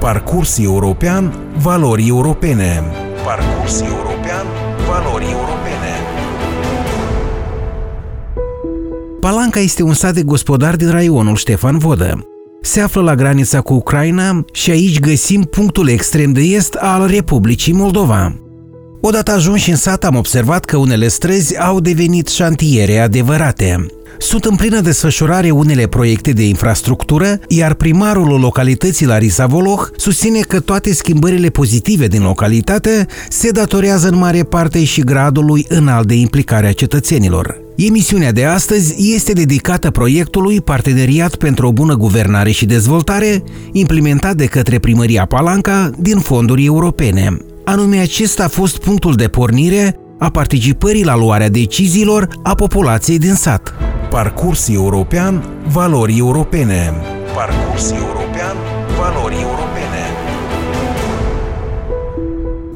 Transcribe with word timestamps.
Parcurs 0.00 0.58
european, 0.58 1.34
valori 1.62 2.08
europene. 2.08 2.82
Parcurs 3.24 3.80
european, 3.80 4.46
valori 4.88 5.24
europene. 5.24 5.92
Palanca 9.20 9.60
este 9.60 9.82
un 9.82 9.92
sat 9.92 10.14
de 10.14 10.22
gospodar 10.22 10.76
din 10.76 10.90
raionul 10.90 11.36
Ștefan 11.36 11.78
Vodă. 11.78 12.26
Se 12.60 12.80
află 12.80 13.02
la 13.02 13.14
granița 13.14 13.60
cu 13.60 13.74
Ucraina 13.74 14.44
și 14.52 14.70
aici 14.70 15.00
găsim 15.00 15.42
punctul 15.42 15.88
extrem 15.88 16.32
de 16.32 16.40
est 16.40 16.74
al 16.74 17.06
Republicii 17.06 17.72
Moldova. 17.72 18.49
Odată 19.02 19.32
ajunși 19.32 19.70
în 19.70 19.76
sat 19.76 20.04
am 20.04 20.16
observat 20.16 20.64
că 20.64 20.76
unele 20.76 21.08
străzi 21.08 21.58
au 21.58 21.80
devenit 21.80 22.28
șantiere 22.28 22.98
adevărate. 22.98 23.86
Sunt 24.18 24.44
în 24.44 24.56
plină 24.56 24.80
desfășurare 24.80 25.50
unele 25.50 25.86
proiecte 25.86 26.32
de 26.32 26.48
infrastructură, 26.48 27.38
iar 27.48 27.74
primarul 27.74 28.40
localității 28.40 29.06
Larisa 29.06 29.46
Voloh 29.46 29.80
susține 29.96 30.40
că 30.40 30.60
toate 30.60 30.92
schimbările 30.92 31.48
pozitive 31.48 32.06
din 32.06 32.22
localitate 32.22 33.06
se 33.28 33.50
datorează 33.50 34.08
în 34.08 34.18
mare 34.18 34.42
parte 34.42 34.84
și 34.84 35.00
gradului 35.00 35.66
înalt 35.68 36.06
de 36.06 36.14
implicare 36.14 36.66
a 36.66 36.72
cetățenilor. 36.72 37.60
Emisiunea 37.76 38.32
de 38.32 38.44
astăzi 38.44 39.14
este 39.14 39.32
dedicată 39.32 39.90
proiectului 39.90 40.60
Parteneriat 40.60 41.34
pentru 41.34 41.66
o 41.66 41.72
bună 41.72 41.94
guvernare 41.94 42.50
și 42.50 42.66
dezvoltare, 42.66 43.42
implementat 43.72 44.34
de 44.34 44.46
către 44.46 44.78
Primăria 44.78 45.24
Palanca 45.24 45.90
din 45.98 46.18
fonduri 46.18 46.64
europene. 46.64 47.36
Anume 47.70 47.98
acesta 47.98 48.44
a 48.44 48.48
fost 48.48 48.78
punctul 48.78 49.14
de 49.14 49.28
pornire 49.28 49.96
a 50.18 50.30
participării 50.30 51.04
la 51.04 51.16
luarea 51.16 51.48
deciziilor 51.48 52.28
a 52.42 52.54
populației 52.54 53.18
din 53.18 53.34
sat. 53.34 53.74
Parcurs 54.08 54.68
european, 54.68 55.44
valori 55.72 56.18
europene. 56.18 56.94
Parcurs 57.34 57.90
european, 57.90 58.56
valori 58.98 59.34
europene. 59.34 60.02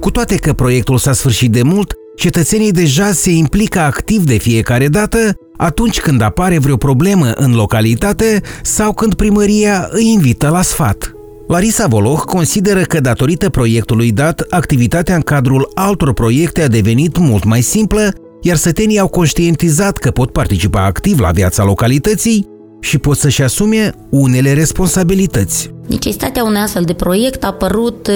Cu 0.00 0.10
toate 0.10 0.36
că 0.36 0.52
proiectul 0.52 0.98
s-a 0.98 1.12
sfârșit 1.12 1.52
de 1.52 1.62
mult, 1.62 1.92
cetățenii 2.16 2.72
deja 2.72 3.12
se 3.12 3.30
implică 3.30 3.78
activ 3.78 4.24
de 4.24 4.36
fiecare 4.36 4.88
dată 4.88 5.34
atunci 5.56 6.00
când 6.00 6.20
apare 6.20 6.58
vreo 6.58 6.76
problemă 6.76 7.30
în 7.30 7.54
localitate 7.54 8.41
sau 8.62 8.92
când 8.92 9.14
primăria 9.14 9.88
îi 9.91 10.06
invită 10.12 10.48
la 10.48 10.62
sfat. 10.62 11.14
Larisa 11.47 11.87
Voloh 11.87 12.19
consideră 12.19 12.81
că 12.81 13.00
datorită 13.00 13.50
proiectului 13.50 14.12
dat, 14.12 14.41
activitatea 14.50 15.14
în 15.14 15.20
cadrul 15.20 15.70
altor 15.75 16.12
proiecte 16.12 16.62
a 16.62 16.69
devenit 16.69 17.19
mult 17.19 17.45
mai 17.45 17.61
simplă, 17.61 18.14
iar 18.42 18.56
sătenii 18.56 18.98
au 18.98 19.09
conștientizat 19.09 19.98
că 19.98 20.11
pot 20.11 20.33
participa 20.33 20.84
activ 20.84 21.19
la 21.19 21.31
viața 21.31 21.65
localității 21.65 22.53
și 22.84 22.98
pot 22.98 23.18
să-și 23.18 23.42
asume 23.42 23.92
unele 24.08 24.52
responsabilități. 24.52 25.72
Necesitatea 25.86 26.44
unui 26.44 26.60
astfel 26.60 26.82
de 26.82 26.92
proiect 26.92 27.44
a 27.44 27.46
apărut 27.46 28.06
uh, 28.06 28.14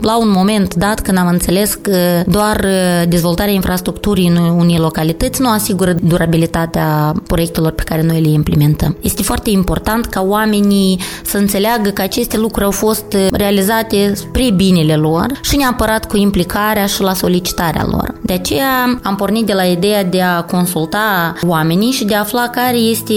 la 0.00 0.18
un 0.18 0.30
moment 0.30 0.74
dat 0.74 1.00
când 1.00 1.18
am 1.18 1.26
înțeles 1.26 1.74
că 1.74 2.22
doar 2.26 2.56
uh, 2.64 3.08
dezvoltarea 3.08 3.52
infrastructurii 3.52 4.28
în 4.28 4.36
unei 4.36 4.76
localități 4.76 5.40
nu 5.40 5.48
asigură 5.48 5.92
durabilitatea 6.02 7.14
proiectelor 7.26 7.72
pe 7.72 7.82
care 7.82 8.02
noi 8.02 8.20
le 8.20 8.28
implementăm. 8.28 8.96
Este 9.00 9.22
foarte 9.22 9.50
important 9.50 10.06
ca 10.06 10.20
oamenii 10.20 11.00
să 11.24 11.36
înțeleagă 11.36 11.90
că 11.90 12.02
aceste 12.02 12.36
lucruri 12.36 12.64
au 12.64 12.70
fost 12.70 13.04
uh, 13.14 13.26
realizate 13.30 14.12
spre 14.14 14.50
binele 14.56 14.96
lor 14.96 15.26
și 15.42 15.56
neapărat 15.56 16.06
cu 16.06 16.16
implicarea 16.16 16.86
și 16.86 17.00
la 17.00 17.14
solicitarea 17.14 17.86
lor. 17.90 18.14
De 18.22 18.32
aceea 18.32 19.00
am 19.02 19.16
pornit 19.16 19.46
de 19.46 19.52
la 19.52 19.64
ideea 19.64 20.04
de 20.04 20.22
a 20.22 20.42
consulta 20.42 21.34
oamenii 21.46 21.90
și 21.90 22.04
de 22.04 22.14
a 22.14 22.20
afla 22.20 22.48
care 22.48 22.76
este 22.76 23.14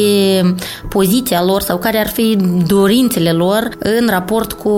poziția 0.90 1.44
lor 1.44 1.62
sau 1.62 1.78
care 1.78 1.98
ar 1.98 2.08
fi 2.08 2.38
dorințele 2.68 3.32
lor 3.32 3.70
în 3.80 4.08
raport 4.10 4.54
cu 4.54 4.72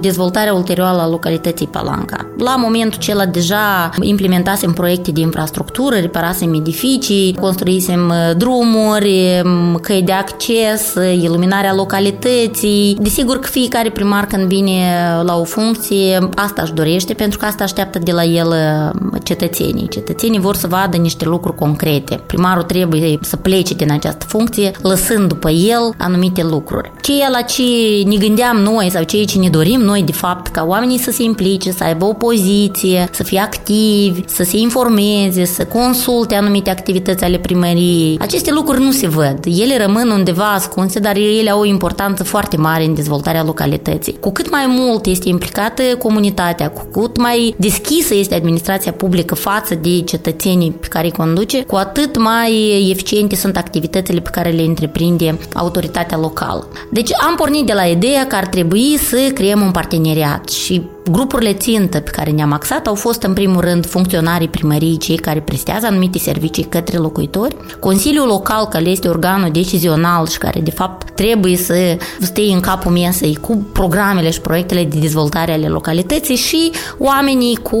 dezvoltarea 0.00 0.54
ulterioară 0.54 1.00
a 1.00 1.08
localității 1.08 1.66
Palanca. 1.66 2.26
La 2.38 2.56
momentul 2.56 2.98
acela 2.98 3.26
deja 3.26 3.90
implementasem 4.00 4.72
proiecte 4.72 5.10
de 5.10 5.20
infrastructură, 5.20 5.96
reparasem 5.96 6.54
edificii, 6.54 7.36
construisem 7.40 8.08
uh, 8.08 8.36
drumuri, 8.36 9.40
um, 9.44 9.76
căi 9.82 10.02
de 10.02 10.12
acces, 10.12 10.94
uh, 10.94 11.18
iluminarea 11.22 11.74
localității. 11.74 12.96
Desigur 13.00 13.38
că 13.38 13.48
fiecare 13.48 13.90
primar 13.90 14.26
când 14.26 14.42
vine 14.42 14.82
la 15.22 15.36
o 15.36 15.44
funcție, 15.44 16.28
asta 16.34 16.62
își 16.62 16.72
dorește 16.72 17.14
pentru 17.14 17.38
că 17.38 17.44
asta 17.44 17.64
așteaptă 17.64 17.98
de 17.98 18.12
la 18.12 18.24
el 18.24 18.48
uh, 18.48 19.20
cetățenii. 19.22 19.88
Cetățenii 19.88 20.40
vor 20.40 20.54
să 20.54 20.66
vadă 20.66 20.96
niște 20.96 21.24
lucruri 21.24 21.56
concrete. 21.56 22.20
Primarul 22.26 22.62
trebuie 22.62 23.18
să 23.22 23.36
plece 23.36 23.74
din 23.74 23.92
această 23.92 24.24
funcție, 24.28 24.70
lăsând 24.82 25.32
după 25.38 25.50
el 25.50 25.94
anumite 25.98 26.42
lucruri. 26.42 26.92
Ceea 27.00 27.28
la 27.28 27.40
ce 27.40 27.62
ne 28.06 28.16
gândeam 28.16 28.56
noi 28.56 28.90
sau 28.90 29.02
ceea 29.02 29.24
ce 29.24 29.38
ne 29.38 29.48
dorim 29.48 29.80
noi, 29.80 30.02
de 30.02 30.12
fapt, 30.12 30.46
ca 30.46 30.64
oamenii 30.66 30.98
să 30.98 31.10
se 31.10 31.22
implice, 31.22 31.70
să 31.70 31.84
aibă 31.84 32.04
o 32.04 32.12
poziție, 32.12 33.08
să 33.12 33.22
fie 33.22 33.38
activi, 33.38 34.22
să 34.26 34.42
se 34.42 34.56
informeze, 34.56 35.44
să 35.44 35.64
consulte 35.64 36.34
anumite 36.34 36.70
activități 36.70 37.24
ale 37.24 37.38
primăriei. 37.38 38.16
Aceste 38.20 38.52
lucruri 38.52 38.82
nu 38.82 38.90
se 38.90 39.08
văd. 39.08 39.38
Ele 39.44 39.78
rămân 39.78 40.10
undeva 40.10 40.52
ascunse, 40.52 40.98
dar 40.98 41.16
ele 41.16 41.50
au 41.50 41.60
o 41.60 41.64
importanță 41.64 42.24
foarte 42.24 42.56
mare 42.56 42.84
în 42.84 42.94
dezvoltarea 42.94 43.44
localității. 43.44 44.16
Cu 44.20 44.32
cât 44.32 44.50
mai 44.50 44.64
mult 44.68 45.06
este 45.06 45.28
implicată 45.28 45.82
comunitatea, 45.98 46.70
cu 46.70 47.00
cât 47.00 47.18
mai 47.18 47.54
deschisă 47.58 48.14
este 48.14 48.34
administrația 48.34 48.92
publică 48.92 49.34
față 49.34 49.74
de 49.74 50.00
cetățenii 50.00 50.70
pe 50.70 50.86
care 50.86 51.04
îi 51.04 51.12
conduce, 51.12 51.62
cu 51.62 51.76
atât 51.76 52.18
mai 52.18 52.86
eficiente 52.90 53.36
sunt 53.36 53.56
activitățile 53.56 54.20
pe 54.20 54.30
care 54.30 54.50
le 54.50 54.62
întreprinde 54.62 55.27
autoritatea 55.54 56.18
locală. 56.18 56.68
Deci 56.90 57.10
am 57.28 57.34
pornit 57.34 57.66
de 57.66 57.72
la 57.72 57.84
ideea 57.84 58.26
că 58.26 58.36
ar 58.36 58.46
trebui 58.46 58.96
să 58.98 59.30
creăm 59.34 59.60
un 59.60 59.70
parteneriat 59.70 60.48
și 60.48 60.82
Grupurile 61.10 61.52
țintă 61.52 62.00
pe 62.00 62.10
care 62.10 62.30
ne-am 62.30 62.52
axat 62.52 62.86
au 62.86 62.94
fost 62.94 63.22
în 63.22 63.32
primul 63.32 63.60
rând 63.60 63.86
funcționarii 63.86 64.48
primăriei, 64.48 64.98
cei 64.98 65.16
care 65.16 65.40
prestează 65.40 65.86
anumite 65.86 66.18
servicii 66.18 66.64
către 66.64 66.98
locuitori, 66.98 67.56
Consiliul 67.80 68.26
Local, 68.26 68.66
care 68.66 68.84
este 68.84 69.08
organul 69.08 69.50
decizional 69.50 70.26
și 70.26 70.38
care 70.38 70.60
de 70.60 70.70
fapt 70.70 71.10
trebuie 71.10 71.56
să 71.56 71.96
stea 72.20 72.54
în 72.54 72.60
capul 72.60 72.92
mesei 72.92 73.34
cu 73.40 73.66
programele 73.72 74.30
și 74.30 74.40
proiectele 74.40 74.84
de 74.84 74.98
dezvoltare 74.98 75.52
ale 75.52 75.68
localității 75.68 76.36
și 76.36 76.70
oamenii 76.98 77.56
cu 77.56 77.78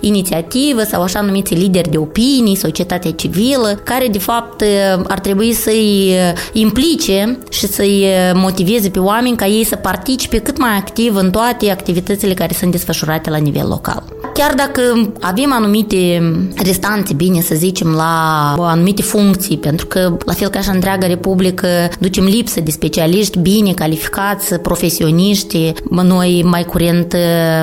inițiativă 0.00 0.82
sau 0.82 1.02
așa 1.02 1.20
numiți 1.20 1.54
lideri 1.54 1.90
de 1.90 1.98
opinii, 1.98 2.56
societatea 2.56 3.10
civilă, 3.10 3.80
care 3.84 4.06
de 4.08 4.18
fapt 4.18 4.64
ar 5.06 5.18
trebui 5.18 5.52
să-i 5.52 6.14
implice 6.52 7.38
și 7.50 7.66
să-i 7.66 8.06
motiveze 8.34 8.88
pe 8.90 8.98
oameni 8.98 9.36
ca 9.36 9.46
ei 9.46 9.64
să 9.64 9.76
participe 9.76 10.38
cât 10.38 10.58
mai 10.58 10.76
activ 10.76 11.16
în 11.16 11.30
toate 11.30 11.70
activitățile 11.70 12.34
care 12.34 12.54
sunt 12.54 12.65
sunt 12.66 12.78
desfășurate 12.78 13.30
la 13.30 13.36
nivel 13.36 13.68
local. 13.68 14.02
Chiar 14.34 14.54
dacă 14.54 14.80
avem 15.20 15.52
anumite 15.52 16.32
restanțe, 16.56 17.14
bine 17.14 17.40
să 17.40 17.54
zicem, 17.54 17.88
la 17.88 18.54
anumite 18.58 19.02
funcții, 19.02 19.58
pentru 19.58 19.86
că, 19.86 20.16
la 20.24 20.32
fel 20.32 20.48
ca 20.48 20.60
și 20.60 20.68
întreaga 20.68 21.06
Republică, 21.06 21.68
ducem 21.98 22.24
lipsă 22.24 22.60
de 22.60 22.70
specialiști 22.70 23.38
bine 23.38 23.72
calificați, 23.72 24.54
profesioniști. 24.54 25.72
Noi, 25.90 26.42
mai 26.44 26.64
curent, 26.64 27.16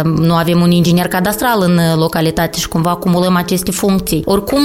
nu 0.04 0.34
avem 0.34 0.62
un 0.62 0.72
inginer 0.72 1.08
cadastral 1.08 1.62
în 1.62 1.80
localitate 1.96 2.60
și 2.60 2.68
cumva 2.68 2.90
acumulăm 2.90 3.36
aceste 3.36 3.72
funcții. 3.72 4.22
Oricum, 4.26 4.62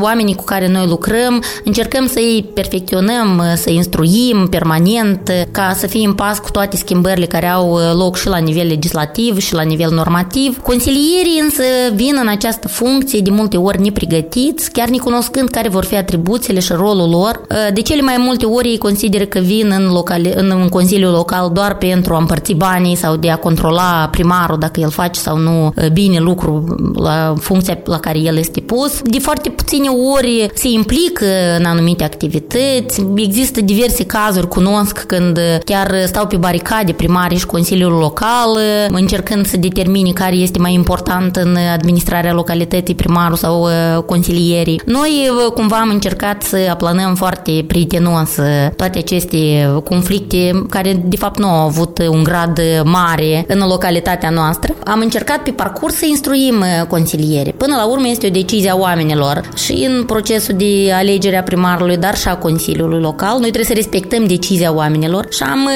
oamenii 0.00 0.34
cu 0.34 0.44
care 0.44 0.68
noi 0.68 0.86
lucrăm, 0.86 1.42
încercăm 1.64 2.06
să-i 2.06 2.50
perfecționăm, 2.54 3.42
să 3.56 3.70
instruim 3.70 4.46
permanent, 4.50 5.30
ca 5.50 5.72
să 5.76 5.86
fie 5.86 6.06
în 6.06 6.14
pas 6.14 6.38
cu 6.38 6.50
toate 6.50 6.76
schimbările 6.76 7.26
care 7.26 7.46
au 7.46 7.78
loc 7.94 8.16
și 8.16 8.28
la 8.28 8.38
nivel 8.38 8.66
legislativ 8.66 9.38
și 9.38 9.54
la 9.54 9.62
nivel 9.66 9.90
normativ. 9.94 10.58
Consilierii 10.62 11.40
însă 11.42 11.62
vin 11.94 12.18
în 12.20 12.28
această 12.28 12.68
funcție 12.68 13.20
de 13.20 13.30
multe 13.30 13.56
ori 13.56 13.80
nepregătiți, 13.80 14.70
chiar 14.70 14.88
necunoscând 14.88 15.48
care 15.48 15.68
vor 15.68 15.84
fi 15.84 15.96
atribuțiile 15.96 16.60
și 16.60 16.72
rolul 16.72 17.10
lor. 17.10 17.40
De 17.74 17.80
cele 17.82 18.00
mai 18.00 18.16
multe 18.18 18.46
ori 18.46 18.68
ei 18.68 18.78
consideră 18.78 19.24
că 19.24 19.38
vin 19.38 19.74
în, 19.78 19.92
locale, 19.92 20.40
în 20.40 20.50
un 20.50 20.68
consiliu 20.68 21.10
local 21.10 21.50
doar 21.52 21.76
pentru 21.76 22.14
a 22.14 22.18
împărți 22.18 22.52
banii 22.52 22.96
sau 22.96 23.16
de 23.16 23.30
a 23.30 23.36
controla 23.36 24.08
primarul 24.10 24.58
dacă 24.58 24.80
el 24.80 24.90
face 24.90 25.20
sau 25.20 25.38
nu 25.38 25.74
bine 25.92 26.18
lucru 26.18 26.64
la 27.02 27.34
funcția 27.40 27.78
la 27.84 27.98
care 27.98 28.18
el 28.18 28.36
este 28.36 28.60
pus. 28.60 29.00
De 29.02 29.18
foarte 29.18 29.48
puține 29.48 29.88
ori 30.14 30.50
se 30.54 30.68
implică 30.68 31.24
în 31.58 31.64
anumite 31.64 32.04
activități. 32.04 33.06
Există 33.16 33.60
diverse 33.60 34.04
cazuri, 34.04 34.48
cunosc, 34.48 35.04
când 35.06 35.38
chiar 35.64 35.94
stau 36.06 36.26
pe 36.26 36.36
baricade 36.36 36.92
primarii 36.92 37.38
și 37.38 37.46
Consiliul 37.46 37.92
Local, 37.92 38.58
încercând 38.88 39.24
încercând 39.26 39.45
să 39.46 39.56
determine 39.56 40.10
care 40.10 40.34
este 40.34 40.58
mai 40.58 40.72
important 40.72 41.36
în 41.36 41.56
administrarea 41.72 42.32
localității, 42.32 42.94
primarul 42.94 43.36
sau 43.36 43.62
uh, 43.62 44.02
consilierii. 44.02 44.80
Noi 44.84 45.30
uh, 45.30 45.52
cumva 45.52 45.76
am 45.76 45.88
încercat 45.88 46.42
să 46.42 46.56
aplanăm 46.70 47.14
foarte 47.14 47.64
prietenos 47.66 48.36
uh, 48.36 48.44
toate 48.76 48.98
aceste 48.98 49.70
conflicte 49.84 50.64
care 50.70 51.02
de 51.04 51.16
fapt 51.16 51.38
nu 51.38 51.48
au 51.48 51.66
avut 51.66 51.98
un 52.08 52.22
grad 52.22 52.60
mare 52.84 53.44
în 53.48 53.58
localitatea 53.68 54.30
noastră. 54.30 54.74
Am 54.84 55.00
încercat 55.00 55.42
pe 55.42 55.50
parcurs 55.50 55.94
să 55.94 56.06
instruim 56.06 56.54
consilierii. 56.88 57.52
Până 57.52 57.74
la 57.76 57.86
urmă 57.86 58.08
este 58.08 58.26
o 58.26 58.30
decizie 58.30 58.70
a 58.70 58.76
oamenilor 58.76 59.40
și 59.54 59.86
în 59.88 60.04
procesul 60.04 60.54
de 60.54 60.92
alegere 60.92 61.38
a 61.38 61.42
primarului, 61.42 61.96
dar 61.96 62.16
și 62.16 62.28
a 62.28 62.36
Consiliului 62.36 63.00
Local. 63.00 63.32
Noi 63.32 63.50
trebuie 63.50 63.64
să 63.64 63.72
respectăm 63.72 64.26
decizia 64.26 64.74
oamenilor 64.74 65.26
și 65.30 65.42
am 65.42 65.68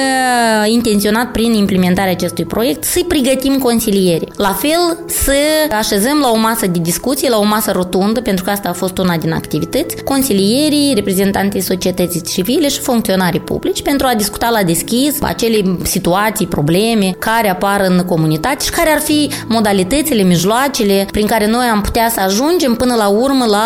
intenționat 0.65 1.31
prin 1.31 1.53
implementarea 1.53 2.11
acestui 2.11 2.45
proiect 2.45 2.83
să-i 2.83 3.05
pregătim 3.07 3.57
consilierii. 3.63 4.31
La 4.35 4.53
fel, 4.53 4.97
să 5.07 5.35
așezăm 5.77 6.19
la 6.19 6.29
o 6.29 6.37
masă 6.37 6.67
de 6.67 6.79
discuție, 6.79 7.29
la 7.29 7.37
o 7.37 7.43
masă 7.43 7.71
rotundă, 7.71 8.21
pentru 8.21 8.43
că 8.43 8.49
asta 8.49 8.69
a 8.69 8.73
fost 8.73 8.97
una 8.97 9.17
din 9.17 9.31
activități, 9.31 10.03
consilierii, 10.03 10.93
reprezentanții 10.95 11.61
societății 11.61 12.21
civile 12.21 12.67
și 12.67 12.79
funcționarii 12.79 13.39
publici 13.39 13.81
pentru 13.81 14.07
a 14.07 14.13
discuta 14.15 14.49
la 14.49 14.63
deschis 14.63 15.21
acele 15.21 15.77
situații, 15.83 16.47
probleme 16.47 17.15
care 17.19 17.49
apar 17.49 17.85
în 17.87 18.03
comunitate 18.05 18.63
și 18.63 18.69
care 18.69 18.89
ar 18.89 18.99
fi 18.99 19.29
modalitățile, 19.47 20.21
mijloacele 20.21 21.07
prin 21.11 21.27
care 21.27 21.47
noi 21.47 21.65
am 21.65 21.81
putea 21.81 22.09
să 22.09 22.19
ajungem 22.19 22.75
până 22.75 22.95
la 22.95 23.07
urmă 23.07 23.45
la 23.45 23.65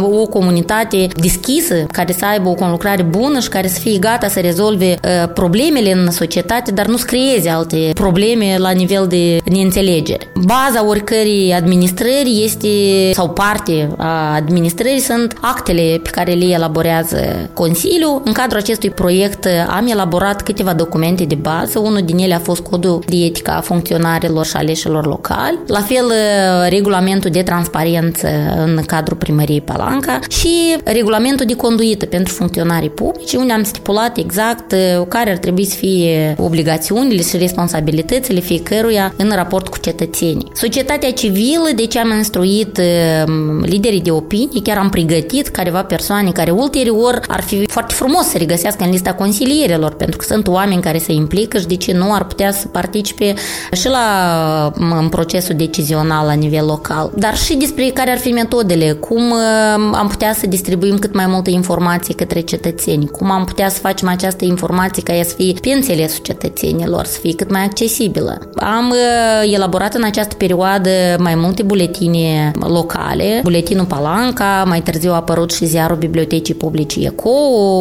o 0.00 0.26
comunitate 0.26 1.06
deschisă, 1.16 1.74
care 1.92 2.12
să 2.12 2.24
aibă 2.24 2.48
o 2.48 2.54
conlucrare 2.54 3.02
bună 3.02 3.38
și 3.38 3.48
care 3.48 3.68
să 3.68 3.80
fie 3.80 3.98
gata 3.98 4.28
să 4.28 4.40
rezolve 4.40 4.98
uh, 5.04 5.28
problemele 5.34 5.92
în 5.92 6.10
societate, 6.10 6.70
dar 6.70 6.86
nu 6.86 6.96
să 6.96 7.04
creeze 7.04 7.48
alte 7.48 7.90
probleme 7.94 8.56
la 8.58 8.70
nivel 8.70 9.06
de 9.06 9.31
neînțelegere. 9.44 10.32
Baza 10.44 10.86
oricărei 10.86 11.54
administrări 11.56 12.40
este, 12.44 12.68
sau 13.12 13.28
parte 13.28 13.88
a 13.96 14.34
administrării 14.34 15.00
sunt 15.00 15.36
actele 15.40 16.00
pe 16.02 16.10
care 16.10 16.32
le 16.32 16.44
elaborează 16.44 17.50
Consiliul. 17.54 18.22
În 18.24 18.32
cadrul 18.32 18.58
acestui 18.58 18.90
proiect 18.90 19.48
am 19.68 19.86
elaborat 19.86 20.42
câteva 20.42 20.72
documente 20.72 21.24
de 21.24 21.34
bază. 21.34 21.78
Unul 21.78 22.02
din 22.04 22.18
ele 22.18 22.34
a 22.34 22.38
fost 22.38 22.60
codul 22.60 23.02
de 23.06 23.16
etică 23.16 23.50
a 23.50 23.60
funcționarilor 23.60 24.46
și 24.46 24.56
aleșilor 24.56 25.06
locali. 25.06 25.58
La 25.66 25.80
fel, 25.80 26.12
regulamentul 26.68 27.30
de 27.30 27.42
transparență 27.42 28.28
în 28.56 28.82
cadrul 28.86 29.16
primăriei 29.16 29.60
Palanca 29.60 30.18
și 30.28 30.76
regulamentul 30.84 31.46
de 31.46 31.54
conduită 31.54 32.06
pentru 32.06 32.34
funcționarii 32.34 32.90
publici, 32.90 33.32
unde 33.32 33.52
am 33.52 33.62
stipulat 33.62 34.16
exact 34.16 34.74
care 35.08 35.30
ar 35.30 35.36
trebui 35.36 35.64
să 35.64 35.76
fie 35.76 36.34
obligațiunile 36.38 37.22
și 37.22 37.36
responsabilitățile 37.36 38.40
fiecăruia 38.40 39.14
în 39.22 39.32
raport 39.34 39.68
cu 39.68 39.78
cetățenii. 39.78 40.50
Societatea 40.54 41.12
civilă, 41.12 41.68
deci 41.76 41.96
am 41.96 42.10
instruit 42.10 42.78
um, 42.78 43.60
liderii 43.60 44.00
de 44.00 44.10
opinii, 44.10 44.62
chiar 44.62 44.78
am 44.78 44.88
pregătit 44.88 45.48
careva 45.48 45.82
persoane 45.84 46.30
care 46.30 46.50
ulterior 46.50 47.20
ar 47.28 47.42
fi 47.42 47.66
foarte 47.66 47.94
frumos 47.94 48.26
să 48.26 48.38
regăsească 48.38 48.84
în 48.84 48.90
lista 48.90 49.14
consilierilor, 49.14 49.94
pentru 49.94 50.16
că 50.16 50.24
sunt 50.24 50.48
oameni 50.48 50.82
care 50.82 50.98
se 50.98 51.12
implică 51.12 51.58
și 51.58 51.66
de 51.66 51.76
ce 51.76 51.92
nu 51.92 52.12
ar 52.14 52.24
putea 52.24 52.52
să 52.52 52.66
participe 52.68 53.34
și 53.72 53.88
la 53.88 54.72
um, 54.78 54.92
în 54.92 55.08
procesul 55.08 55.54
decizional 55.56 56.26
la 56.26 56.32
nivel 56.32 56.64
local, 56.64 57.10
dar 57.16 57.36
și 57.36 57.54
despre 57.56 57.90
care 57.94 58.10
ar 58.10 58.18
fi 58.18 58.30
metodele, 58.30 58.92
cum 58.92 59.22
um, 59.30 59.94
am 59.94 60.06
putea 60.08 60.34
să 60.34 60.46
distribuim 60.46 60.98
cât 60.98 61.14
mai 61.14 61.26
multe 61.26 61.50
informații 61.50 62.14
către 62.14 62.40
cetățeni, 62.40 63.08
cum 63.08 63.30
am 63.30 63.44
putea 63.44 63.68
să 63.68 63.78
facem 63.78 64.08
această 64.08 64.44
informație 64.44 65.02
ca 65.02 65.14
ea 65.14 65.24
să 65.24 65.34
fie 65.34 65.52
pe 65.60 65.70
înțelesul 65.70 66.22
cetățenilor, 66.22 67.04
să 67.04 67.18
fie 67.18 67.34
cât 67.34 67.50
mai 67.50 67.64
accesibilă. 67.64 68.38
Am 68.54 68.90
uh, 68.90 68.96
elaborat 69.44 69.94
în 69.94 70.04
această 70.04 70.34
perioadă 70.34 70.90
mai 71.18 71.34
multe 71.34 71.62
buletine 71.62 72.50
locale, 72.60 73.40
buletinul 73.42 73.84
Palanca, 73.84 74.64
mai 74.66 74.80
târziu 74.80 75.12
a 75.12 75.14
apărut 75.14 75.52
și 75.52 75.64
ziarul 75.64 75.96
Bibliotecii 75.96 76.54
Publice 76.54 77.00
ECO, 77.00 77.30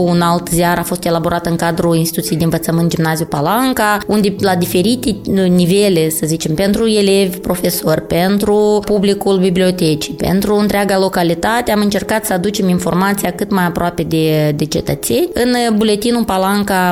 un 0.06 0.22
alt 0.22 0.48
ziar 0.48 0.78
a 0.78 0.84
fost 0.84 1.06
elaborat 1.06 1.46
în 1.46 1.56
cadrul 1.56 1.96
Instituției 1.96 2.38
de 2.38 2.44
Învățământ 2.44 2.90
Gimnaziu 2.90 3.26
Palanca, 3.26 3.98
unde 4.08 4.36
la 4.40 4.56
diferite 4.56 5.16
nivele, 5.48 6.10
să 6.10 6.26
zicem, 6.26 6.54
pentru 6.54 6.88
elevi, 6.88 7.38
profesori, 7.38 8.02
pentru 8.02 8.82
publicul 8.86 9.38
bibliotecii, 9.38 10.14
pentru 10.14 10.56
întreaga 10.56 11.00
localitate, 11.00 11.72
am 11.72 11.80
încercat 11.82 12.26
să 12.26 12.34
aducem 12.34 12.70
informația 12.70 13.32
cât 13.32 13.52
mai 13.52 13.66
aproape 13.66 14.04
de, 14.04 14.54
de 14.56 14.66
cetățeni. 14.66 15.30
În 15.34 15.76
buletinul 15.76 16.24
Palanca 16.24 16.88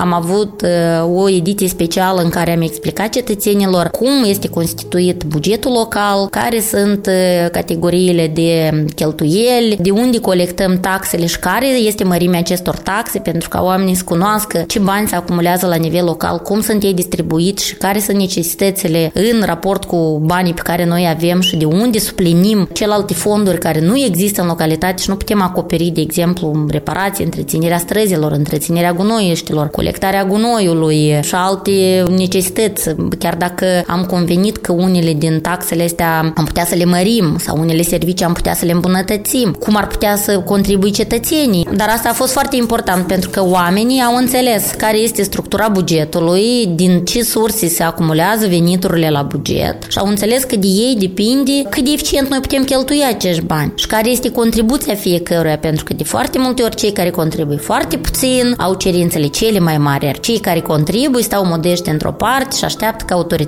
am 0.00 0.12
avut 0.12 0.62
uh, 0.62 1.22
o 1.22 1.28
ediție 1.28 1.68
specială 1.68 2.20
în 2.20 2.28
care 2.28 2.54
am 2.54 2.60
explicat 2.60 3.08
cetățenilor 3.08 3.67
cum 3.90 4.24
este 4.24 4.48
constituit 4.48 5.22
bugetul 5.26 5.72
local, 5.72 6.28
care 6.28 6.60
sunt 6.60 7.06
uh, 7.06 7.50
categoriile 7.50 8.26
de 8.26 8.84
cheltuieli, 8.94 9.76
de 9.80 9.90
unde 9.90 10.20
colectăm 10.20 10.80
taxele 10.80 11.26
și 11.26 11.38
care 11.38 11.66
este 11.66 12.04
mărimea 12.04 12.38
acestor 12.38 12.76
taxe, 12.76 13.18
pentru 13.18 13.48
ca 13.48 13.62
oamenii 13.62 13.94
să 13.94 14.04
cunoască 14.04 14.64
ce 14.66 14.78
bani 14.78 15.08
se 15.08 15.14
acumulează 15.14 15.66
la 15.66 15.74
nivel 15.74 16.04
local, 16.04 16.38
cum 16.38 16.60
sunt 16.60 16.82
ei 16.82 16.94
distribuiți 16.94 17.64
și 17.64 17.74
care 17.74 17.98
sunt 17.98 18.16
necesitățile 18.16 19.10
în 19.14 19.42
raport 19.44 19.84
cu 19.84 20.20
banii 20.24 20.54
pe 20.54 20.62
care 20.64 20.84
noi 20.84 21.08
avem 21.14 21.40
și 21.40 21.56
de 21.56 21.64
unde 21.64 21.98
suplinim 21.98 22.68
celelalte 22.72 23.14
fonduri 23.14 23.58
care 23.58 23.80
nu 23.80 23.98
există 23.98 24.40
în 24.40 24.46
localitate 24.46 25.02
și 25.02 25.08
nu 25.08 25.16
putem 25.16 25.42
acoperi, 25.42 25.90
de 25.94 26.00
exemplu, 26.00 26.66
reparații, 26.68 27.24
întreținerea 27.24 27.78
străzilor, 27.78 28.32
întreținerea 28.32 28.92
gunoieștilor, 28.92 29.68
colectarea 29.68 30.24
gunoiului 30.24 31.18
și 31.22 31.34
alte 31.34 32.02
necesități, 32.16 32.94
chiar 33.18 33.34
dacă 33.34 33.57
am 33.86 34.04
convenit 34.04 34.56
că 34.56 34.72
unele 34.72 35.12
din 35.12 35.40
taxele 35.40 35.84
astea 35.84 36.32
am 36.36 36.44
putea 36.44 36.64
să 36.64 36.74
le 36.74 36.84
mărim 36.84 37.36
sau 37.38 37.58
unele 37.58 37.82
servicii 37.82 38.26
am 38.26 38.32
putea 38.32 38.54
să 38.54 38.64
le 38.64 38.72
îmbunătățim, 38.72 39.52
cum 39.52 39.76
ar 39.76 39.86
putea 39.86 40.16
să 40.16 40.38
contribui 40.38 40.90
cetățenii. 40.90 41.68
Dar 41.76 41.88
asta 41.88 42.08
a 42.08 42.12
fost 42.12 42.32
foarte 42.32 42.56
important 42.56 43.06
pentru 43.06 43.30
că 43.30 43.44
oamenii 43.44 44.00
au 44.00 44.16
înțeles 44.16 44.70
care 44.76 44.96
este 44.96 45.22
structura 45.22 45.68
bugetului, 45.68 46.68
din 46.74 47.04
ce 47.04 47.22
surse 47.22 47.68
se 47.68 47.82
acumulează 47.82 48.46
veniturile 48.46 49.10
la 49.10 49.22
buget 49.22 49.76
și 49.88 49.98
au 49.98 50.06
înțeles 50.06 50.42
că 50.42 50.56
de 50.56 50.66
ei 50.66 50.96
depinde 50.98 51.52
cât 51.70 51.84
de 51.84 51.90
eficient 51.92 52.28
noi 52.28 52.40
putem 52.40 52.64
cheltui 52.64 53.02
acești 53.08 53.42
bani 53.42 53.72
și 53.74 53.86
care 53.86 54.10
este 54.10 54.30
contribuția 54.30 54.94
fiecăruia, 54.94 55.58
pentru 55.58 55.84
că 55.84 55.94
de 55.94 56.04
foarte 56.04 56.38
multe 56.38 56.62
ori 56.62 56.76
cei 56.76 56.92
care 56.92 57.10
contribuie 57.10 57.58
foarte 57.58 57.96
puțin 57.96 58.54
au 58.58 58.74
cerințele 58.74 59.26
cele 59.26 59.58
mai 59.58 59.78
mari, 59.78 60.04
iar 60.04 60.18
cei 60.18 60.38
care 60.38 60.60
contribuie 60.60 61.22
stau 61.22 61.44
modește 61.46 61.90
într-o 61.90 62.12
parte 62.12 62.56
și 62.56 62.64
așteaptă 62.64 63.04
că 63.06 63.14
autoritățile 63.14 63.46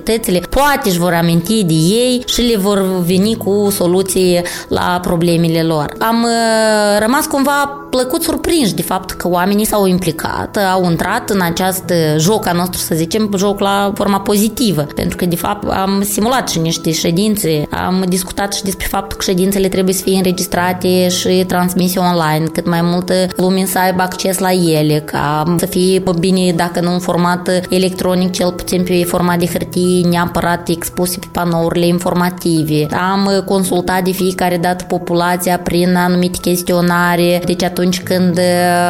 poate 0.49 0.89
își 0.89 0.97
vor 0.97 1.13
aminti 1.13 1.63
de 1.63 1.73
ei 1.73 2.23
și 2.27 2.41
le 2.41 2.57
vor 2.57 3.01
veni 3.05 3.35
cu 3.35 3.67
soluții 3.71 4.41
la 4.67 4.99
problemele 5.01 5.63
lor. 5.63 5.95
Am 5.99 6.23
uh, 6.23 6.99
rămas 6.99 7.25
cumva 7.25 7.81
plăcut 7.91 8.23
surprinși 8.23 8.73
de 8.73 8.81
fapt 8.81 9.11
că 9.11 9.27
oamenii 9.27 9.65
s-au 9.65 9.85
implicat, 9.85 10.57
au 10.73 10.89
intrat 10.89 11.29
în 11.29 11.41
acest 11.41 11.83
joc 12.17 12.47
a 12.47 12.51
nostru, 12.51 12.79
să 12.79 12.95
zicem, 12.95 13.31
joc 13.37 13.59
la 13.59 13.91
forma 13.95 14.19
pozitivă, 14.19 14.81
pentru 14.81 15.17
că 15.17 15.25
de 15.25 15.35
fapt 15.35 15.69
am 15.71 16.03
simulat 16.03 16.49
și 16.49 16.59
niște 16.59 16.91
ședințe, 16.91 17.67
am 17.69 18.03
discutat 18.07 18.53
și 18.53 18.63
despre 18.63 18.87
faptul 18.89 19.17
că 19.17 19.23
ședințele 19.23 19.67
trebuie 19.67 19.93
să 19.93 20.01
fie 20.03 20.15
înregistrate 20.15 21.09
și 21.09 21.43
transmise 21.47 21.99
online, 21.99 22.45
cât 22.53 22.67
mai 22.67 22.81
multă 22.81 23.13
lume 23.35 23.65
să 23.65 23.79
aibă 23.79 24.01
acces 24.01 24.37
la 24.37 24.51
ele, 24.51 24.99
ca 24.99 25.55
să 25.57 25.65
fie 25.65 26.03
bine, 26.19 26.51
dacă 26.51 26.79
nu 26.79 26.93
în 26.93 26.99
format 26.99 27.49
electronic, 27.69 28.31
cel 28.31 28.51
puțin 28.51 28.83
pe 28.83 29.03
format 29.03 29.39
de 29.39 29.45
hârtie, 29.45 29.80
neapărat 30.09 30.67
expuse 30.67 31.19
pe 31.19 31.27
panourile 31.31 31.85
informative. 31.85 32.87
Am 33.11 33.43
consultat 33.45 34.03
de 34.03 34.11
fiecare 34.11 34.57
dată 34.57 34.83
populația 34.87 35.59
prin 35.59 35.95
anumite 35.95 36.37
chestionare, 36.41 37.41
deci 37.45 37.63
atunci 37.63 38.01
când 38.01 38.39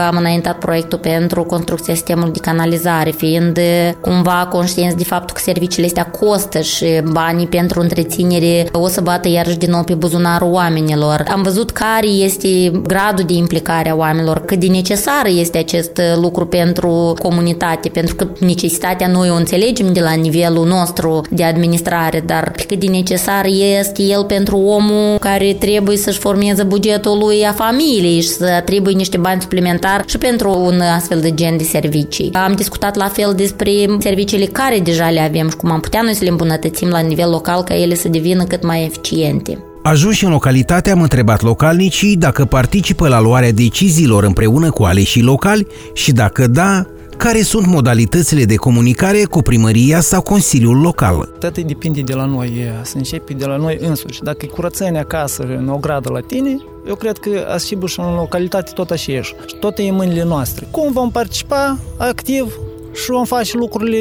am 0.07 0.17
înaintat 0.17 0.57
proiectul 0.57 0.97
pentru 0.97 1.43
construcția 1.43 1.93
sistemului 1.93 2.31
de 2.31 2.39
canalizare, 2.39 3.09
fiind 3.09 3.59
cumva 4.01 4.47
conștienți 4.51 4.97
de 4.97 5.03
faptul 5.03 5.35
că 5.35 5.41
serviciile 5.43 5.85
astea 5.87 6.05
costă 6.05 6.59
și 6.59 6.85
banii 7.11 7.47
pentru 7.47 7.79
întreținere 7.79 8.69
o 8.71 8.87
să 8.87 9.01
bată 9.01 9.29
iarăși 9.29 9.57
din 9.57 9.69
nou 9.69 9.83
pe 9.83 9.93
buzunarul 9.93 10.51
oamenilor. 10.51 11.23
Am 11.31 11.41
văzut 11.41 11.71
care 11.71 12.07
este 12.07 12.71
gradul 12.87 13.25
de 13.25 13.33
implicare 13.33 13.89
a 13.89 13.95
oamenilor, 13.95 14.45
cât 14.45 14.59
de 14.59 14.67
necesar 14.67 15.25
este 15.25 15.57
acest 15.57 16.01
lucru 16.21 16.45
pentru 16.45 17.13
comunitate, 17.21 17.89
pentru 17.89 18.15
că 18.15 18.27
necesitatea 18.39 19.07
noi 19.07 19.29
o 19.29 19.35
înțelegem 19.35 19.93
de 19.93 19.99
la 19.99 20.11
nivelul 20.11 20.65
nostru 20.65 20.80
de 21.29 21.43
administrare, 21.43 22.23
dar 22.25 22.51
pe 22.55 22.63
cât 22.67 22.79
de 22.79 22.87
necesar 22.87 23.45
este 23.79 24.01
el 24.01 24.23
pentru 24.23 24.57
omul 24.57 25.17
care 25.19 25.53
trebuie 25.59 25.97
să-și 25.97 26.19
formeze 26.19 26.63
bugetul 26.63 27.17
lui 27.17 27.45
a 27.45 27.51
familiei 27.51 28.21
și 28.21 28.27
să 28.27 28.45
atribuie 28.45 28.95
niște 28.95 29.17
bani 29.17 29.41
suplimentari 29.41 30.07
și 30.07 30.17
pentru 30.17 30.59
un 30.65 30.79
astfel 30.79 31.19
de 31.19 31.33
gen 31.33 31.57
de 31.57 31.63
servicii. 31.63 32.29
Am 32.33 32.53
discutat 32.53 32.95
la 32.95 33.07
fel 33.07 33.33
despre 33.35 33.71
serviciile 33.99 34.45
care 34.45 34.79
deja 34.79 35.09
le 35.09 35.19
avem 35.19 35.49
și 35.49 35.55
cum 35.55 35.71
am 35.71 35.79
putea 35.79 36.01
noi 36.01 36.13
să 36.13 36.23
le 36.23 36.29
îmbunătățim 36.29 36.87
la 36.87 36.99
nivel 36.99 37.29
local 37.29 37.63
ca 37.63 37.75
ele 37.75 37.95
să 37.95 38.07
devină 38.07 38.43
cât 38.43 38.63
mai 38.63 38.83
eficiente. 38.83 39.57
Ajunși 39.83 40.25
în 40.25 40.31
localitate, 40.31 40.91
am 40.91 41.01
întrebat 41.01 41.41
localnicii 41.41 42.17
dacă 42.17 42.45
participă 42.45 43.07
la 43.07 43.21
luarea 43.21 43.51
deciziilor 43.51 44.23
împreună 44.23 44.71
cu 44.71 44.83
aleșii 44.83 45.21
locali 45.21 45.67
și 45.93 46.11
dacă 46.11 46.47
da, 46.47 46.85
care 47.23 47.41
sunt 47.41 47.65
modalitățile 47.65 48.43
de 48.43 48.55
comunicare 48.55 49.23
cu 49.23 49.41
primăria 49.41 49.99
sau 49.99 50.21
Consiliul 50.21 50.81
Local. 50.81 51.33
Toate 51.39 51.61
depinde 51.61 52.01
de 52.01 52.13
la 52.13 52.25
noi, 52.25 52.51
să 52.81 52.97
începe 52.97 53.33
de 53.33 53.45
la 53.45 53.55
noi 53.55 53.77
însuși. 53.81 54.21
Dacă 54.21 54.37
e 54.41 54.47
curățenie 54.47 54.99
acasă, 54.99 55.43
în 55.43 55.69
o 55.69 55.77
gradă 55.77 56.09
la 56.11 56.19
tine, 56.19 56.57
eu 56.87 56.95
cred 56.95 57.17
că 57.17 57.29
asigur 57.53 57.89
și 57.89 57.99
în 57.99 58.15
localitate 58.15 58.71
tot 58.73 58.89
așa 58.89 59.21
Și 59.21 59.55
tot 59.59 59.77
e 59.77 59.81
în 59.81 59.95
mâinile 59.95 60.23
noastre. 60.23 60.67
Cum 60.71 60.91
vom 60.91 61.11
participa 61.11 61.77
activ 61.97 62.59
și 62.93 63.09
vom 63.09 63.25
face 63.25 63.57
lucrurile 63.57 63.99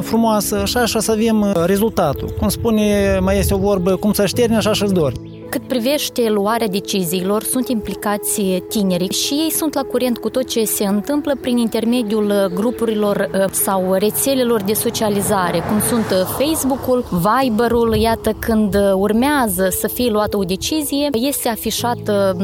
frumoase, 0.00 0.54
așa, 0.54 0.80
așa 0.80 1.00
să 1.00 1.10
avem 1.10 1.52
rezultatul. 1.64 2.34
Cum 2.38 2.48
spune, 2.48 3.18
mai 3.20 3.38
este 3.38 3.54
o 3.54 3.58
vorbă, 3.58 3.96
cum 3.96 4.12
să 4.12 4.26
șterni, 4.26 4.56
așa 4.56 4.72
și-ți 4.72 4.92
dori. 4.92 5.29
Cât 5.50 5.62
privește 5.62 6.28
luarea 6.28 6.68
deciziilor, 6.68 7.42
sunt 7.42 7.68
implicați 7.68 8.42
tinerii 8.68 9.12
și 9.12 9.34
ei 9.34 9.50
sunt 9.50 9.74
la 9.74 9.82
curent 9.82 10.18
cu 10.18 10.28
tot 10.28 10.48
ce 10.48 10.64
se 10.64 10.84
întâmplă 10.84 11.36
prin 11.40 11.56
intermediul 11.56 12.50
grupurilor 12.54 13.30
uh, 13.34 13.44
sau 13.50 13.92
rețelelor 13.92 14.62
de 14.62 14.72
socializare, 14.72 15.58
cum 15.58 15.80
sunt 15.80 16.10
uh, 16.10 16.44
Facebook-ul, 16.46 17.04
Viber-ul, 17.10 17.94
iată 17.94 18.32
când 18.38 18.76
urmează 18.94 19.68
să 19.70 19.88
fie 19.88 20.10
luată 20.10 20.36
o 20.36 20.42
decizie, 20.42 21.08
este 21.12 21.48
afișată 21.48 22.36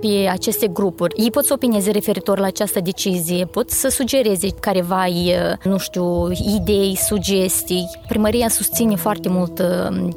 pe 0.00 0.28
aceste 0.30 0.66
grupuri. 0.66 1.22
Ei 1.22 1.30
pot 1.30 1.44
să 1.44 1.52
opineze 1.52 1.90
referitor 1.90 2.38
la 2.38 2.46
această 2.46 2.80
decizie, 2.80 3.44
pot 3.44 3.70
să 3.70 3.88
sugereze 3.88 4.48
careva, 4.60 5.04
uh, 5.06 5.64
nu 5.64 5.78
știu, 5.78 6.30
idei, 6.30 6.96
sugestii. 6.96 7.90
Primăria 8.08 8.48
susține 8.48 8.96
foarte 8.96 9.28
mult 9.28 9.62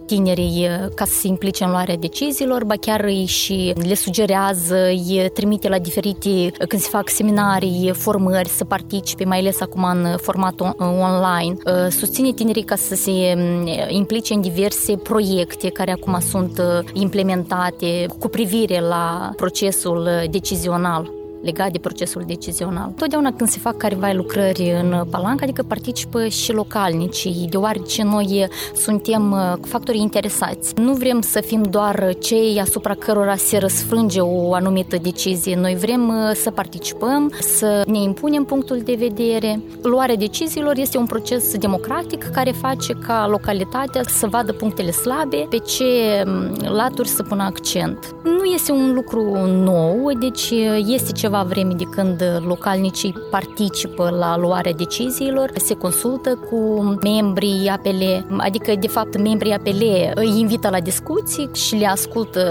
tinerii 0.06 0.68
ca 0.96 1.06
să 1.06 1.14
se 1.14 1.28
implice 1.28 1.64
în 1.64 1.70
luarea 1.70 1.96
deciziei 1.96 2.34
deciziilor, 2.36 2.66
ba 2.66 2.76
chiar 2.76 3.04
îi 3.04 3.26
și 3.26 3.74
le 3.88 3.94
sugerează, 3.94 4.76
îi 4.86 5.30
trimite 5.34 5.70
la 5.70 5.80
diferite, 5.80 6.52
când 6.68 6.82
se 6.82 6.88
fac 6.90 7.10
seminarii, 7.10 7.92
formări, 7.94 8.50
să 8.50 8.64
participe, 8.64 9.26
mai 9.26 9.40
ales 9.40 9.62
acum 9.62 9.84
în 9.84 10.18
format 10.18 10.60
online. 10.80 11.58
Uh, 11.66 11.88
susține 11.90 12.32
tinerii 12.32 12.64
ca 12.64 12.76
să 12.76 12.96
se 12.96 13.12
mm, 13.38 13.68
implice 13.88 14.34
în 14.34 14.42
diverse 14.42 14.96
proiecte 14.96 15.70
care 15.70 15.92
acum 15.92 16.20
sunt 16.20 16.58
uh, 16.58 16.90
implementate 16.94 18.06
cu 18.20 18.28
privire 18.28 18.80
la 18.80 19.32
procesul 19.36 19.98
uh, 19.98 20.30
decizional 20.30 21.12
legat 21.46 21.72
de 21.72 21.80
procesul 21.80 22.24
decizional. 22.28 22.92
Totdeauna 22.98 23.34
când 23.34 23.50
se 23.50 23.60
fac 23.60 23.78
careva 23.78 24.12
lucrări 24.12 24.72
în 24.82 25.06
palanca, 25.10 25.44
adică 25.44 25.64
participă 25.64 26.28
și 26.28 26.52
localnicii, 26.52 27.48
deoarece 27.50 28.04
noi 28.04 28.48
suntem 28.76 29.32
uh, 29.32 29.54
factorii 29.68 30.02
interesați. 30.02 30.74
Nu 30.76 30.94
vrem 30.94 31.22
să 31.22 31.42
fim 31.42 31.62
doar 31.62 32.14
cei 32.20 32.60
asupra 32.60 32.94
cărora 32.94 33.36
se 33.36 33.58
răsfrânge 33.58 34.20
o 34.20 34.54
anumită 34.54 34.98
decizie. 35.02 35.56
Noi 35.56 35.76
vrem 35.76 36.08
uh, 36.08 36.32
să 36.34 36.52
participăm, 36.52 37.32
să 37.40 37.84
ne 37.88 38.02
impunem 38.02 38.44
punctul 38.44 38.82
de 38.84 38.96
vedere. 38.98 39.62
Luarea 39.82 40.16
deciziilor 40.16 40.78
este 40.78 40.98
un 40.98 41.06
proces 41.06 41.58
democratic 41.58 42.24
care 42.24 42.52
face 42.52 42.94
ca 42.94 43.28
localitatea 43.30 44.02
să 44.08 44.28
vadă 44.28 44.54
punctele 44.54 44.92
slabe, 44.92 45.46
pe 45.50 45.58
ce 45.58 45.84
mm, 46.26 46.58
laturi 46.76 47.08
să 47.08 47.24
pună 47.24 47.44
accent. 47.44 48.16
Nu 48.24 48.44
este 48.44 48.72
un 48.72 48.94
lucru 48.94 49.46
nou, 49.46 50.12
deci 50.20 50.50
uh, 50.50 50.86
este 50.88 51.12
ceva 51.12 51.35
ceva 51.36 51.48
vreme 51.48 51.74
de 51.74 51.84
când 51.84 52.24
localnicii 52.48 53.16
participă 53.30 54.10
la 54.10 54.38
luarea 54.38 54.74
deciziilor, 54.74 55.52
se 55.56 55.74
consultă 55.74 56.40
cu 56.50 56.82
membrii 57.02 57.68
APL, 57.68 58.34
adică 58.38 58.76
de 58.80 58.88
fapt 58.88 59.18
membrii 59.18 59.54
APL 59.54 59.84
îi 60.14 60.40
invită 60.40 60.70
la 60.70 60.80
discuții 60.80 61.50
și 61.54 61.76
le 61.76 61.86
ascultă 61.86 62.42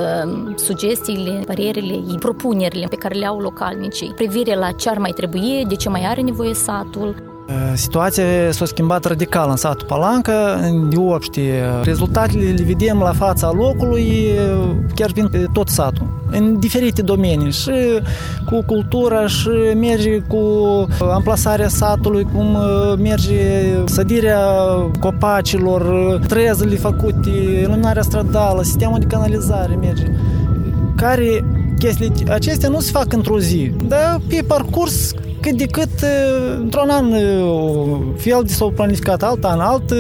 sugestiile, 0.57 1.43
părerile, 1.47 2.17
propunerile 2.19 2.87
pe 2.87 2.97
care 2.97 3.15
le 3.15 3.27
au 3.27 3.39
localnicii, 3.39 4.13
privire 4.15 4.55
la 4.55 4.71
ce 4.71 4.91
ar 4.91 4.99
mai 4.99 5.11
trebui, 5.11 5.65
de 5.69 5.75
ce 5.75 5.89
mai 5.89 6.05
are 6.07 6.21
nevoie 6.21 6.55
satul, 6.55 7.34
Situația 7.75 8.25
s-a 8.51 8.65
schimbat 8.65 9.05
radical 9.05 9.51
în 9.51 9.57
satul 9.57 9.87
Palanca, 9.87 10.61
de 10.89 10.97
obște. 10.97 11.65
Rezultatele 11.83 12.51
le 12.51 12.63
vedem 12.63 12.99
la 12.99 13.13
fața 13.13 13.53
locului, 13.57 14.31
chiar 14.95 15.11
vin 15.11 15.29
pe 15.29 15.47
tot 15.53 15.69
satul, 15.69 16.23
în 16.31 16.59
diferite 16.59 17.03
domenii, 17.03 17.53
și 17.53 17.71
cu 18.47 18.63
cultura, 18.67 19.27
și 19.27 19.49
merge 19.77 20.19
cu 20.19 20.39
amplasarea 21.01 21.69
satului, 21.69 22.27
cum 22.35 22.59
merge 22.99 23.41
sădirea 23.85 24.41
copacilor, 25.01 25.83
trezele 26.29 26.77
făcute, 26.77 27.31
iluminarea 27.61 28.03
stradală, 28.03 28.63
sistemul 28.63 28.99
de 28.99 29.07
canalizare 29.07 29.75
merge, 29.75 30.07
care 30.97 31.45
chestii 31.79 32.13
acestea 32.29 32.69
nu 32.69 32.81
se 32.81 32.91
fac 32.91 33.13
într-o 33.13 33.39
zi, 33.39 33.73
dar 33.89 34.21
pe 34.29 34.45
parcurs 34.47 35.13
cât 35.45 35.57
de 35.57 35.67
cât 35.67 35.91
într-un 36.61 36.89
an 36.89 37.11
fel 38.17 38.43
de 38.47 38.53
s-au 38.53 38.71
planificat, 38.71 39.23
alt 39.23 39.45
an 39.45 39.61
alt 39.61 39.95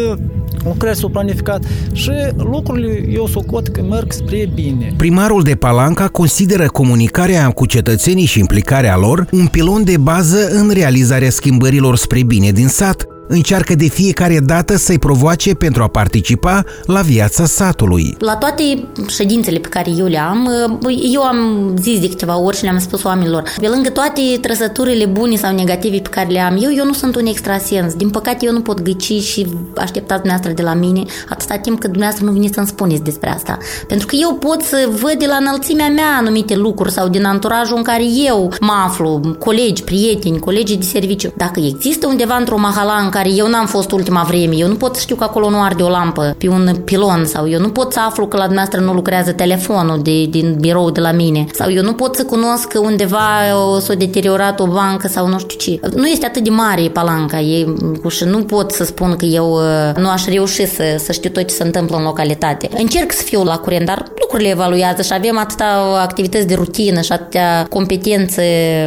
lucrări 0.65 0.97
s-au 0.97 1.09
planificat 1.09 1.65
și 1.93 2.11
lucrurile 2.37 3.09
eu 3.13 3.27
socot 3.27 3.69
că 3.69 3.83
merg 3.83 4.13
spre 4.13 4.51
bine. 4.55 4.95
Primarul 4.97 5.43
de 5.43 5.55
Palanca 5.55 6.09
consideră 6.09 6.67
comunicarea 6.67 7.51
cu 7.51 7.67
cetățenii 7.67 8.25
și 8.25 8.39
implicarea 8.39 8.97
lor 8.97 9.27
un 9.33 9.47
pilon 9.47 9.85
de 9.85 9.97
bază 9.97 10.49
în 10.49 10.71
realizarea 10.71 11.31
schimbărilor 11.31 11.97
spre 11.97 12.23
bine 12.23 12.51
din 12.51 12.69
sat, 12.69 13.07
încearcă 13.29 13.75
de 13.75 13.89
fiecare 13.89 14.39
dată 14.39 14.77
să-i 14.77 14.99
provoace 14.99 15.55
pentru 15.55 15.83
a 15.83 15.89
participa 15.89 16.65
la 16.85 17.01
viața 17.01 17.45
satului. 17.47 18.17
La 18.19 18.37
toate 18.37 18.89
ședințele 19.09 19.59
pe 19.59 19.69
care 19.69 19.91
eu 19.91 20.07
le 20.07 20.19
am, 20.19 20.51
eu 21.13 21.23
am 21.23 21.73
zis 21.81 22.01
de 22.01 22.09
câteva 22.09 22.39
ori 22.39 22.57
și 22.57 22.63
le-am 22.63 22.79
spus 22.79 23.03
oamenilor, 23.03 23.43
pe 23.61 23.69
lângă 23.69 23.89
toate 23.89 24.21
trăsăturile 24.41 25.07
bune 25.07 25.37
sau 25.37 25.55
negative 25.55 25.99
pe 25.99 26.09
care 26.09 26.29
le 26.29 26.41
am 26.41 26.59
eu, 26.63 26.71
eu 26.77 26.85
nu 26.85 26.93
sunt 26.93 27.17
un 27.17 27.27
extrasens. 27.27 27.95
Din 27.95 28.11
păcate 28.11 28.47
eu 28.47 28.53
nu 28.53 28.61
pot 28.61 28.83
ghici 28.83 29.23
și 29.23 29.47
așteptați 29.77 30.21
dumneavoastră 30.21 30.53
de 30.53 30.63
la 30.63 30.75
mine 30.75 31.03
atâta 31.29 31.57
timp 31.57 31.81
cât 31.81 31.91
dumneavoastră 31.91 32.27
nu 32.27 32.33
veniți 32.33 32.55
să-mi 32.55 32.67
spuneți 32.67 33.03
despre 33.03 33.31
asta. 33.31 33.59
Pentru 33.89 34.07
că 34.07 34.17
eu 34.21 34.35
pot 34.35 34.63
să 34.63 34.89
văd 35.01 35.15
de 35.19 35.27
la 35.27 35.37
înălțimea 35.37 35.89
mea 35.89 36.17
anumite 36.19 36.57
lucruri 36.57 36.93
sau 36.93 37.09
din 37.09 37.25
anturajul 37.25 37.77
în 37.77 37.83
care 37.83 38.05
eu 38.27 38.53
mă 38.61 38.73
aflu, 38.85 39.21
colegi, 39.39 39.83
prieteni, 39.83 40.39
colegi 40.39 40.77
de 40.77 40.85
serviciu. 40.85 41.33
Dacă 41.37 41.61
există 41.61 42.07
undeva 42.07 42.37
într-o 42.37 42.59
mahala 42.59 42.97
în 43.03 43.11
care 43.15 43.31
eu 43.31 43.49
n-am 43.49 43.67
fost 43.67 43.91
ultima 43.91 44.23
vreme, 44.29 44.55
eu 44.57 44.69
nu 44.69 44.75
pot 44.75 44.95
să 44.95 45.01
știu 45.01 45.17
că 45.17 45.25
acolo 45.25 45.51
nu 45.51 45.63
arde 45.63 45.83
o 45.83 45.89
lampă 45.89 46.35
pe 46.39 46.49
un 46.49 46.77
pilon 46.85 47.25
sau 47.25 47.49
eu 47.49 47.61
nu 47.61 47.69
pot 47.69 47.93
să 47.93 48.01
aflu 48.01 48.27
că 48.27 48.37
la 48.37 48.45
dumneavoastră 48.45 48.81
nu 48.81 48.93
lucrează 48.93 49.33
telefonul 49.33 50.03
de, 50.03 50.27
din 50.27 50.57
birou 50.61 50.91
de 50.91 51.01
la 51.01 51.13
mine 51.13 51.47
sau 51.53 51.73
eu 51.73 51.83
nu 51.83 51.93
pot 51.93 52.17
să 52.17 52.25
cunosc 52.25 52.69
că 52.69 52.79
undeva 52.79 53.29
s-a 53.81 53.95
deteriorat 53.95 54.61
o 54.61 54.67
bancă 54.67 55.09
sau 55.09 55.27
nu 55.27 55.39
știu 55.39 55.59
ce. 55.59 55.81
Nu 55.95 56.07
este 56.07 56.27
atât 56.27 56.45
de 56.45 56.51
mare 56.51 56.83
palanca 56.83 57.41
e, 57.41 57.75
și 58.09 58.25
nu 58.25 58.39
pot 58.39 58.71
să 58.71 58.85
spun 58.85 59.17
că 59.17 59.25
eu 59.25 59.51
uh, 59.51 59.97
nu 59.97 60.09
aș 60.09 60.25
reuși 60.25 60.67
să, 60.67 60.83
să 60.99 61.13
știu 61.13 61.31
tot 61.31 61.47
ce 61.47 61.55
se 61.55 61.63
întâmplă 61.63 61.97
în 61.97 62.03
localitate. 62.03 62.69
Încerc 62.77 63.13
să 63.13 63.23
fiu 63.23 63.43
la 63.43 63.57
curent, 63.57 63.87
dar 63.87 64.05
lucrurile 64.21 64.49
evaluează 64.49 65.03
și 65.03 65.13
avem 65.13 65.39
atâta 65.39 65.99
activități 66.03 66.47
de 66.47 66.55
rutină 66.55 67.01
și 67.01 67.13
atâtea 67.13 67.67
competențe 67.69 68.43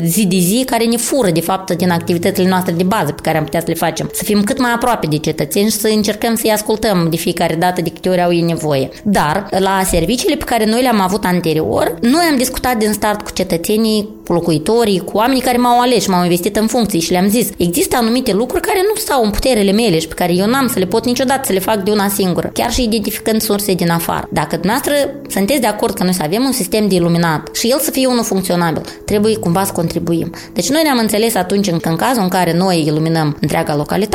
zi 0.05 0.25
de 0.25 0.37
zi 0.37 0.63
care 0.65 0.85
ne 0.85 0.97
fură 0.97 1.29
de 1.29 1.41
fapt 1.41 1.71
din 1.71 1.89
activitățile 1.89 2.49
noastre 2.49 2.73
de 2.73 2.83
bază 2.83 3.11
pe 3.11 3.21
care 3.21 3.37
am 3.37 3.43
putea 3.43 3.59
să 3.59 3.65
le 3.67 3.73
facem. 3.73 4.09
Să 4.17 4.23
fim 4.23 4.43
cât 4.43 4.59
mai 4.59 4.71
aproape 4.71 5.07
de 5.07 5.17
cetățeni 5.17 5.69
și 5.69 5.75
să 5.75 5.87
încercăm 5.87 6.35
să-i 6.35 6.51
ascultăm 6.51 7.07
de 7.09 7.15
fiecare 7.15 7.55
dată 7.55 7.81
de 7.81 7.89
câte 7.89 8.09
ori 8.09 8.21
au 8.21 8.33
ei 8.33 8.41
nevoie. 8.41 8.89
Dar 9.03 9.47
la 9.59 9.81
serviciile 9.85 10.35
pe 10.35 10.43
care 10.43 10.65
noi 10.65 10.81
le-am 10.81 11.01
avut 11.01 11.25
anterior, 11.25 11.97
noi 12.01 12.23
am 12.31 12.37
discutat 12.37 12.77
din 12.77 12.93
start 12.93 13.21
cu 13.21 13.31
cetățenii, 13.31 14.09
cu 14.25 14.33
locuitorii, 14.33 14.99
cu 14.99 15.17
oamenii 15.17 15.41
care 15.41 15.57
m-au 15.57 15.79
ales 15.79 16.03
și 16.03 16.09
m-au 16.09 16.23
investit 16.23 16.55
în 16.55 16.67
funcții 16.67 16.99
și 16.99 17.11
le-am 17.11 17.29
zis, 17.29 17.49
există 17.57 17.95
anumite 17.95 18.33
lucruri 18.33 18.61
care 18.61 18.79
nu 18.87 18.95
stau 18.95 19.23
în 19.23 19.29
puterele 19.29 19.71
mele 19.71 19.99
și 19.99 20.07
pe 20.07 20.13
care 20.13 20.33
eu 20.33 20.45
n-am 20.45 20.67
să 20.67 20.79
le 20.79 20.85
pot 20.85 21.05
niciodată 21.05 21.41
să 21.45 21.53
le 21.53 21.59
fac 21.59 21.83
de 21.83 21.91
una 21.91 22.07
singură, 22.07 22.49
chiar 22.53 22.71
și 22.71 22.83
identificând 22.83 23.41
surse 23.41 23.73
din 23.73 23.89
afară. 23.89 24.27
Dacă 24.31 24.55
dumneavoastră 24.55 24.93
sunteți 25.29 25.61
de 25.61 25.67
acord 25.67 25.93
că 25.93 26.03
noi 26.03 26.13
să 26.13 26.23
avem 26.23 26.43
un 26.43 26.51
sistem 26.51 26.87
de 26.87 26.95
iluminat 26.95 27.49
și 27.55 27.67
el 27.67 27.79
să 27.79 27.91
fie 27.91 28.07
unul 28.07 28.23
funcționabil, 28.23 28.81
trebuie 29.05 29.37
cumva 29.37 29.63
să 29.63 29.71
contribuim. 29.71 30.31
Deci 30.53 30.69
noi 30.69 30.81
ne-am 30.83 30.97
înțeles 30.97 31.35
atunci 31.35 31.67
în, 31.67 31.79
în 31.83 31.95
cazul 31.95 32.23
în 32.23 32.29
care 32.29 32.53
noi 32.53 32.83
iluminăm 32.87 33.37
întreaga 33.41 33.75
localitate, 33.75 34.05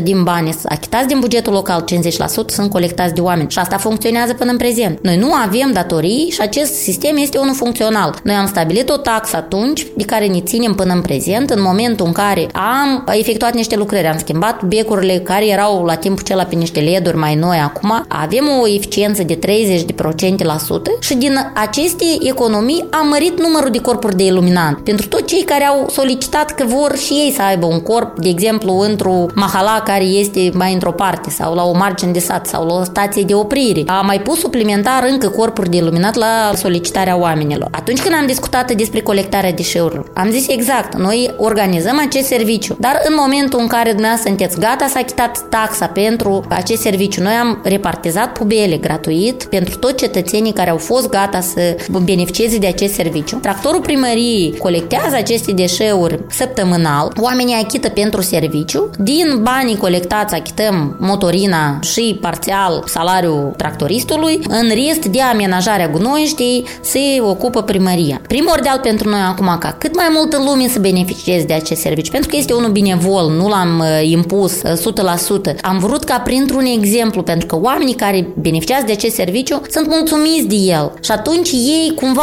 50% 0.00 0.02
din 0.02 0.22
bani 0.22 0.52
sunt 0.52 0.64
achitați 0.64 1.06
din 1.06 1.20
bugetul 1.20 1.52
local, 1.52 1.84
50% 1.84 2.14
sunt 2.46 2.70
colectați 2.70 3.14
de 3.14 3.20
oameni 3.20 3.50
și 3.50 3.58
asta 3.58 3.76
funcționează 3.76 4.34
până 4.34 4.50
în 4.50 4.56
prezent. 4.56 4.98
Noi 5.02 5.16
nu 5.16 5.32
avem 5.32 5.70
datorii 5.72 6.28
și 6.30 6.40
acest 6.40 6.74
sistem 6.74 7.16
este 7.16 7.38
unul 7.38 7.54
funcțional. 7.54 8.20
Noi 8.22 8.34
am 8.34 8.46
stabilit 8.46 8.88
o 8.88 8.96
taxă 8.96 9.36
atunci 9.36 9.86
de 9.96 10.04
care 10.04 10.26
ne 10.26 10.40
ținem 10.40 10.74
până 10.74 10.92
în 10.92 11.00
prezent, 11.00 11.50
în 11.50 11.62
momentul 11.62 12.06
în 12.06 12.12
care 12.12 12.46
am 12.52 13.04
efectuat 13.18 13.54
niște 13.54 13.76
lucrări, 13.76 14.06
am 14.06 14.18
schimbat 14.18 14.62
becurile 14.64 15.18
care 15.18 15.48
erau 15.48 15.84
la 15.84 15.94
timpul 15.94 16.22
acela 16.24 16.44
pe 16.44 16.54
niște 16.54 16.80
leduri 16.80 17.16
mai 17.16 17.34
noi 17.34 17.56
acum, 17.56 18.04
avem 18.08 18.44
o 18.60 18.68
eficiență 18.68 19.22
de 19.22 19.38
30% 20.42 20.44
la 20.44 20.58
sută 20.58 20.90
și 21.00 21.14
din 21.14 21.52
aceste 21.54 22.04
economii 22.20 22.86
am 22.90 23.08
mărit 23.08 23.40
numărul 23.40 23.70
de 23.70 23.80
corpuri 23.80 24.16
de 24.16 24.24
iluminat. 24.24 24.80
Pentru 24.80 25.08
toți 25.08 25.24
cei 25.24 25.42
care 25.42 25.64
au 25.64 25.86
solicitat 25.90 26.50
că 26.50 26.64
vor 26.66 26.96
și 26.96 27.12
ei 27.12 27.32
să 27.36 27.42
aibă 27.42 27.66
un 27.66 27.80
corp, 27.80 28.18
de 28.18 28.28
exemplu, 28.28 28.71
exemplu, 28.72 28.90
într-o 28.90 29.26
mahala 29.34 29.82
care 29.84 30.04
este 30.04 30.50
mai 30.54 30.72
într-o 30.72 30.92
parte 30.92 31.30
sau 31.30 31.54
la 31.54 31.64
o 31.64 31.72
margine 31.76 32.10
de 32.10 32.18
sat 32.18 32.46
sau 32.46 32.66
la 32.66 32.74
o 32.74 32.84
stație 32.84 33.22
de 33.22 33.34
oprire. 33.34 33.82
A 33.86 34.00
mai 34.00 34.20
pus 34.20 34.38
suplimentar 34.38 35.06
încă 35.10 35.28
corpuri 35.28 35.70
de 35.70 35.76
iluminat 35.76 36.14
la 36.14 36.52
solicitarea 36.56 37.16
oamenilor. 37.18 37.68
Atunci 37.70 38.00
când 38.00 38.14
am 38.14 38.26
discutat 38.26 38.72
despre 38.72 39.00
colectarea 39.00 39.52
deșeurilor, 39.52 40.10
am 40.14 40.30
zis 40.30 40.48
exact, 40.48 40.96
noi 40.96 41.34
organizăm 41.36 42.00
acest 42.06 42.26
serviciu, 42.26 42.76
dar 42.78 43.00
în 43.08 43.14
momentul 43.18 43.58
în 43.60 43.66
care 43.66 43.90
dumneavoastră 43.90 44.28
sunteți 44.28 44.60
gata 44.60 44.86
să 44.86 44.98
achitați 44.98 45.42
taxa 45.48 45.86
pentru 45.86 46.44
acest 46.48 46.82
serviciu, 46.82 47.22
noi 47.22 47.32
am 47.32 47.60
repartizat 47.64 48.32
pubele 48.32 48.76
gratuit 48.76 49.44
pentru 49.44 49.76
toți 49.76 49.94
cetățenii 49.94 50.52
care 50.52 50.70
au 50.70 50.76
fost 50.76 51.08
gata 51.08 51.40
să 51.40 51.76
beneficieze 52.04 52.58
de 52.58 52.66
acest 52.66 52.94
serviciu. 52.94 53.36
Tractorul 53.36 53.80
primăriei 53.80 54.56
colectează 54.58 55.16
aceste 55.16 55.52
deșeuri 55.52 56.18
săptămânal, 56.30 57.12
oamenii 57.20 57.54
achită 57.54 57.88
pentru 57.88 58.20
serviciu, 58.20 58.61
din 58.98 59.40
banii 59.42 59.76
colectați 59.76 60.34
achităm 60.34 60.96
motorina 61.00 61.78
și 61.80 62.18
parțial 62.20 62.82
salariul 62.86 63.54
tractoristului, 63.56 64.40
în 64.48 64.68
rest 64.68 65.06
de 65.06 65.20
amenajarea 65.20 65.88
gunoiștii 65.88 66.64
se 66.80 66.98
ocupă 67.20 67.62
primăria. 67.62 68.20
Primordial 68.26 68.78
pentru 68.78 69.08
noi 69.08 69.20
acum 69.28 69.56
ca 69.58 69.74
cât 69.78 69.96
mai 69.96 70.08
multă 70.10 70.36
lume 70.36 70.68
să 70.68 70.78
beneficieze 70.78 71.44
de 71.46 71.52
acest 71.52 71.80
serviciu, 71.80 72.10
pentru 72.10 72.30
că 72.30 72.36
este 72.36 72.52
unul 72.52 72.70
binevol, 72.70 73.30
nu 73.30 73.48
l-am 73.48 73.78
uh, 73.78 74.10
impus 74.10 74.60
100%. 74.62 74.62
Am 75.62 75.78
vrut 75.78 76.04
ca 76.04 76.18
printr-un 76.18 76.64
exemplu, 76.64 77.22
pentru 77.22 77.46
că 77.46 77.58
oamenii 77.60 77.94
care 77.94 78.28
beneficiază 78.40 78.84
de 78.86 78.92
acest 78.92 79.14
serviciu 79.14 79.62
sunt 79.70 79.86
mulțumiți 79.88 80.46
de 80.46 80.54
el 80.54 80.92
și 81.00 81.10
atunci 81.10 81.50
ei 81.50 81.92
cumva 81.96 82.22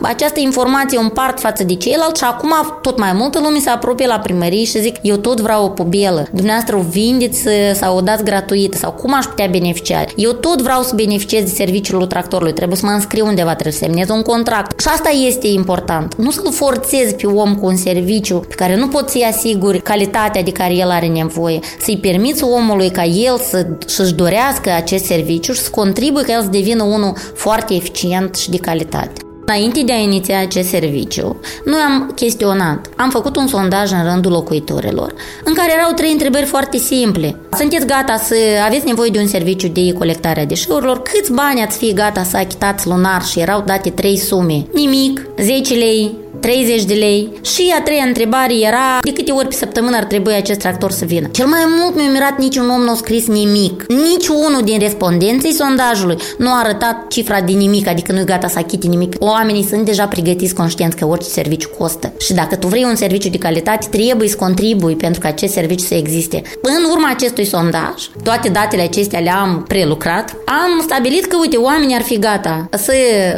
această 0.00 0.40
informație 0.40 0.98
o 0.98 1.00
împart 1.00 1.40
față 1.40 1.64
de 1.64 1.74
ceilalți 1.74 2.20
și 2.20 2.26
acum 2.28 2.52
tot 2.82 2.98
mai 2.98 3.12
multă 3.12 3.40
lume 3.40 3.58
se 3.58 3.70
apropie 3.70 4.06
la 4.06 4.18
primărie 4.18 4.64
și 4.64 4.80
zic 4.80 4.96
eu 5.02 5.16
tot 5.16 5.40
vreau 5.40 5.64
o 5.64 5.68
pubelă. 5.76 6.26
Dumneavoastră 6.32 6.76
o 6.76 6.80
vindeți 6.80 7.48
sau 7.72 7.96
o 7.96 8.00
dați 8.00 8.24
gratuit 8.24 8.74
sau 8.74 8.90
cum 8.92 9.14
aș 9.14 9.24
putea 9.24 9.46
beneficia? 9.46 10.04
Eu 10.16 10.32
tot 10.32 10.62
vreau 10.62 10.82
să 10.82 10.92
beneficiez 10.94 11.42
de 11.42 11.50
serviciul 11.50 12.06
tractorului, 12.06 12.52
trebuie 12.52 12.76
să 12.76 12.86
mă 12.86 12.92
înscriu 12.92 13.26
undeva, 13.26 13.52
trebuie 13.52 13.72
să 13.72 13.84
semnez 13.84 14.08
un 14.08 14.22
contract. 14.22 14.80
Și 14.80 14.88
asta 14.88 15.10
este 15.26 15.46
important. 15.46 16.14
Nu 16.14 16.30
să-l 16.30 16.52
forțezi 16.52 17.14
pe 17.14 17.26
om 17.26 17.56
cu 17.56 17.66
un 17.66 17.76
serviciu 17.76 18.38
pe 18.48 18.54
care 18.54 18.76
nu 18.76 18.88
poți 18.88 19.12
să-i 19.12 19.26
asiguri 19.30 19.82
calitatea 19.82 20.42
de 20.42 20.52
care 20.52 20.74
el 20.74 20.90
are 20.90 21.06
nevoie, 21.06 21.58
să-i 21.80 21.98
permiți 21.98 22.44
omului 22.44 22.90
ca 22.90 23.04
el 23.04 23.38
să, 23.38 23.66
să-și 23.86 24.14
dorească 24.14 24.70
acest 24.70 25.04
serviciu 25.04 25.52
și 25.52 25.60
să 25.60 25.70
contribuie 25.70 26.24
ca 26.24 26.32
el 26.32 26.42
să 26.42 26.48
devină 26.48 26.82
unul 26.82 27.16
foarte 27.34 27.74
eficient 27.74 28.34
și 28.34 28.50
de 28.50 28.56
calitate. 28.56 29.25
Înainte 29.48 29.82
de 29.82 29.92
a 29.92 29.96
iniția 29.96 30.40
acest 30.40 30.68
serviciu, 30.68 31.40
noi 31.64 31.80
am 31.80 32.12
chestionat, 32.14 32.86
am 32.96 33.10
făcut 33.10 33.36
un 33.36 33.46
sondaj 33.46 33.90
în 33.92 34.04
rândul 34.04 34.32
locuitorilor, 34.32 35.14
în 35.44 35.54
care 35.54 35.72
erau 35.72 35.92
trei 35.92 36.12
întrebări 36.12 36.44
foarte 36.44 36.76
simple. 36.76 37.36
Sunteți 37.56 37.86
gata 37.86 38.16
să 38.16 38.34
aveți 38.66 38.86
nevoie 38.86 39.10
de 39.10 39.18
un 39.18 39.26
serviciu 39.26 39.68
de 39.68 39.92
colectare 39.92 40.40
a 40.40 40.46
deșeurilor? 40.46 41.02
Câți 41.02 41.32
bani 41.32 41.62
ați 41.62 41.78
fi 41.78 41.92
gata 41.92 42.22
să 42.22 42.36
achitați 42.36 42.86
lunar? 42.86 43.24
Și 43.24 43.40
erau 43.40 43.62
date 43.66 43.90
trei 43.90 44.16
sume. 44.16 44.66
Nimic, 44.72 45.26
10 45.40 45.74
lei, 45.74 46.14
30 46.40 46.84
de 46.84 46.94
lei. 46.94 47.32
Și 47.42 47.74
a 47.78 47.82
treia 47.82 48.04
întrebare 48.04 48.54
era 48.60 48.98
de 49.02 49.12
câte 49.12 49.32
ori 49.32 49.48
pe 49.48 49.54
săptămână 49.54 49.96
ar 49.96 50.04
trebui 50.04 50.34
acest 50.34 50.58
tractor 50.58 50.90
să 50.90 51.04
vină. 51.04 51.28
Cel 51.32 51.46
mai 51.46 51.64
mult 51.78 51.96
mi-a 51.96 52.10
mirat 52.10 52.38
niciun 52.38 52.68
om 52.68 52.80
nu 52.80 52.90
a 52.90 52.94
scris 52.94 53.26
nimic. 53.26 53.84
Nici 53.88 54.28
unul 54.28 54.62
din 54.64 54.78
respondenții 54.78 55.52
sondajului 55.52 56.16
nu 56.38 56.48
a 56.48 56.60
arătat 56.64 57.08
cifra 57.08 57.40
de 57.40 57.52
nimic, 57.52 57.88
adică 57.88 58.12
nu 58.12 58.18
e 58.18 58.24
gata 58.24 58.48
să 58.48 58.58
achite 58.58 58.86
nimic. 58.86 59.14
Oamenii 59.18 59.64
sunt 59.64 59.84
deja 59.84 60.06
pregătiți 60.06 60.54
conștienți 60.54 60.96
că 60.96 61.06
orice 61.06 61.28
serviciu 61.28 61.68
costă. 61.78 62.12
Și 62.18 62.32
dacă 62.32 62.56
tu 62.56 62.66
vrei 62.66 62.84
un 62.84 62.94
serviciu 62.94 63.28
de 63.28 63.38
calitate, 63.38 63.86
trebuie 63.90 64.28
să 64.28 64.36
contribui 64.36 64.96
pentru 64.96 65.20
că 65.20 65.26
acest 65.26 65.52
serviciu 65.52 65.84
să 65.84 65.94
existe. 65.94 66.42
În 66.62 66.90
urma 66.90 67.10
acestui 67.10 67.44
sondaj, 67.44 67.92
toate 68.22 68.48
datele 68.48 68.82
acestea 68.82 69.20
le-am 69.20 69.64
prelucrat, 69.68 70.36
am 70.44 70.82
stabilit 70.82 71.24
că, 71.24 71.36
uite, 71.40 71.56
oamenii 71.56 71.94
ar 71.94 72.02
fi 72.02 72.18
gata 72.18 72.68
să 72.70 72.92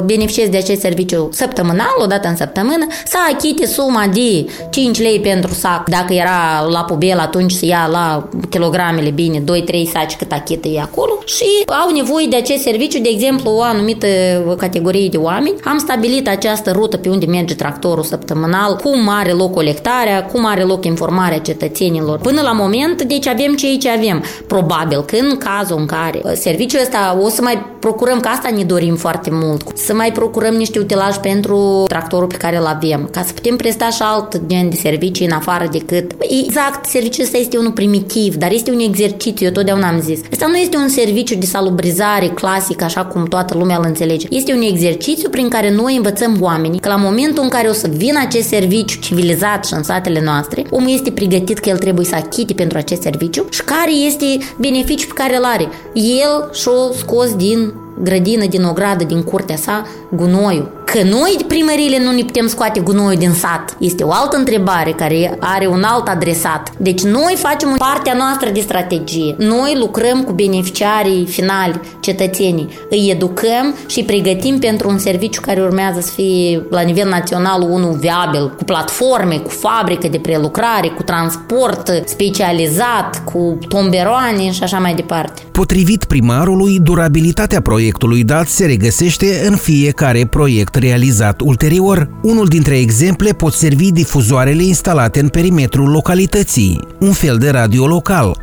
beneficieze 0.04 0.50
de 0.50 0.56
acest 0.56 0.80
serviciu 0.80 1.28
săptămânal, 1.32 1.94
o 2.02 2.06
dată 2.06 2.28
în 2.28 2.36
săptămână, 2.36 2.86
să 3.04 3.16
achite 3.34 3.66
suma 3.66 4.06
de 4.12 4.50
5 4.70 5.00
lei 5.00 5.20
pentru 5.20 5.54
sac. 5.54 5.88
Dacă 5.88 6.12
era 6.12 6.66
la 6.70 6.84
pubel, 6.84 7.18
atunci 7.18 7.52
să 7.52 7.66
ia 7.66 7.88
la 7.90 8.28
kilogramele 8.48 9.10
bine, 9.10 9.38
2-3 9.40 9.42
saci 9.92 10.16
cât 10.16 10.32
achită 10.32 10.68
e 10.68 10.80
acolo 10.80 11.18
și 11.24 11.44
au 11.66 11.90
nevoie 11.94 12.26
de 12.26 12.36
acest 12.36 12.62
serviciu, 12.62 12.98
de 12.98 13.08
exemplu, 13.08 13.50
o 13.50 13.62
anumită 13.62 14.06
categorie 14.58 15.08
de 15.08 15.16
oameni. 15.16 15.54
Am 15.64 15.78
stabilit 15.78 16.28
această 16.28 16.70
rută 16.70 16.96
pe 16.96 17.08
unde 17.08 17.26
merge 17.26 17.54
tractorul 17.54 18.04
săptămânal, 18.04 18.76
cum 18.76 19.08
are 19.08 19.32
loc 19.32 19.52
colectarea, 19.52 20.24
cum 20.24 20.46
are 20.46 20.62
loc 20.62 20.84
informarea 20.84 21.38
cetățenilor. 21.38 22.18
Până 22.18 22.40
la 22.40 22.52
moment, 22.52 23.02
deci 23.02 23.26
avem 23.26 23.54
ceea 23.54 23.76
ce 23.76 23.90
avem. 23.90 24.24
Probabil 24.46 25.02
că 25.02 25.16
în 25.16 25.36
cazul 25.36 25.78
în 25.78 25.86
care 25.86 26.22
serviciul 26.34 26.80
ăsta 26.80 27.18
o 27.22 27.28
să 27.28 27.42
mai 27.42 27.76
procurăm, 27.78 28.20
că 28.20 28.28
asta 28.28 28.50
ne 28.56 28.62
dorim 28.62 28.96
foarte 28.96 29.30
mult, 29.32 29.68
să 29.74 29.94
mai 29.94 30.12
procurăm 30.12 30.54
niște 30.54 30.78
utilaj 30.78 31.16
pentru 31.16 31.84
tractorul 31.88 32.26
pe 32.26 32.36
care 32.36 32.56
îl 32.56 32.64
avem, 32.66 33.08
ca 33.12 33.22
să 33.22 33.32
putem 33.32 33.56
presta 33.56 33.90
și 33.90 34.02
alt 34.02 34.40
gen 34.46 34.68
de 34.68 34.76
servicii 34.76 35.26
în 35.26 35.32
afară 35.32 35.68
decât... 35.70 36.12
Exact, 36.44 36.84
serviciul 36.84 37.24
ăsta 37.24 37.38
este 37.38 37.56
unul 37.56 37.72
primitiv, 37.72 38.34
dar 38.34 38.52
este 38.52 38.70
un 38.70 38.78
exercițiu, 38.78 39.46
eu 39.46 39.52
totdeauna 39.52 39.88
am 39.88 40.00
zis. 40.00 40.20
Asta 40.32 40.46
nu 40.46 40.56
este 40.56 40.76
un 40.76 40.88
serviciu 40.88 41.34
de 41.34 41.46
salubrizare 41.46 42.26
clasic, 42.26 42.82
așa 42.82 43.04
cum 43.04 43.24
toată 43.24 43.54
lumea 43.58 43.76
îl 43.76 43.84
înțelege. 43.86 44.26
Este 44.30 44.52
un 44.52 44.62
exercițiu 44.62 45.28
prin 45.28 45.48
care 45.48 45.74
noi 45.74 45.96
învățăm 45.96 46.36
oamenii 46.40 46.80
că 46.80 46.88
la 46.88 46.96
momentul 46.96 47.42
în 47.42 47.48
care 47.48 47.68
o 47.68 47.72
să 47.72 47.90
vină 47.96 48.18
acest 48.22 48.48
serviciu 48.48 48.98
civilizat 49.00 49.64
și 49.66 49.74
în 49.74 49.82
satele 49.82 50.20
noastre, 50.24 50.64
omul 50.70 50.92
este 50.92 51.10
pregătit 51.10 51.58
că 51.58 51.68
el 51.68 51.78
trebuie 51.78 52.06
să 52.06 52.14
achite 52.14 52.52
pentru 52.52 52.78
acest 52.78 53.02
serviciu 53.02 53.46
și 53.50 53.62
care 53.62 53.92
este 53.92 54.26
beneficiul 54.56 55.12
pe 55.14 55.22
care 55.22 55.36
îl 55.36 55.44
are. 55.44 55.68
El 55.94 56.50
și-o 56.52 56.92
scos 56.92 57.34
din 57.34 57.72
grădină, 58.02 58.46
din 58.46 58.64
o 58.64 58.72
gradă, 58.72 59.04
din 59.04 59.22
curtea 59.22 59.56
sa, 59.56 59.86
gunoiul. 60.10 60.77
Că 60.92 61.02
noi, 61.02 61.36
primările, 61.46 61.98
nu 62.04 62.10
ne 62.10 62.22
putem 62.22 62.46
scoate 62.46 62.80
gunoiul 62.80 63.18
din 63.18 63.32
sat. 63.32 63.76
Este 63.78 64.02
o 64.02 64.12
altă 64.12 64.36
întrebare 64.36 64.90
care 64.90 65.36
are 65.40 65.66
un 65.66 65.82
alt 65.82 66.08
adresat. 66.08 66.72
Deci 66.76 67.02
noi 67.02 67.34
facem 67.38 67.74
partea 67.78 68.14
noastră 68.14 68.50
de 68.50 68.60
strategie. 68.60 69.34
Noi 69.38 69.76
lucrăm 69.78 70.22
cu 70.22 70.32
beneficiarii 70.32 71.26
finali, 71.26 71.80
cetățenii. 72.00 72.68
Îi 72.90 73.10
educăm 73.10 73.74
și 73.86 74.02
pregătim 74.02 74.58
pentru 74.58 74.88
un 74.88 74.98
serviciu 74.98 75.40
care 75.40 75.60
urmează 75.60 76.00
să 76.00 76.10
fie 76.10 76.66
la 76.70 76.80
nivel 76.80 77.08
național 77.08 77.62
unul 77.62 77.96
viabil, 78.00 78.54
cu 78.56 78.64
platforme, 78.64 79.36
cu 79.36 79.50
fabrică 79.50 80.08
de 80.08 80.18
prelucrare, 80.18 80.88
cu 80.88 81.02
transport 81.02 82.02
specializat, 82.04 83.24
cu 83.32 83.58
tomberoane 83.68 84.50
și 84.50 84.62
așa 84.62 84.78
mai 84.78 84.94
departe. 84.94 85.42
Potrivit 85.52 86.04
primarului, 86.04 86.78
durabilitatea 86.78 87.60
proiectului 87.60 88.24
dat 88.24 88.46
se 88.46 88.66
regăsește 88.66 89.46
în 89.46 89.56
fiecare 89.56 90.26
proiect 90.26 90.76
realizat 90.78 91.40
ulterior. 91.40 92.10
Unul 92.22 92.46
dintre 92.46 92.78
exemple 92.78 93.32
pot 93.32 93.52
servi 93.52 93.92
difuzoarele 93.92 94.62
instalate 94.62 95.20
în 95.20 95.28
perimetrul 95.28 95.90
localității, 95.90 96.80
un 97.00 97.12
fel 97.12 97.36
de 97.36 97.50
radio 97.50 97.86
local. 97.86 98.36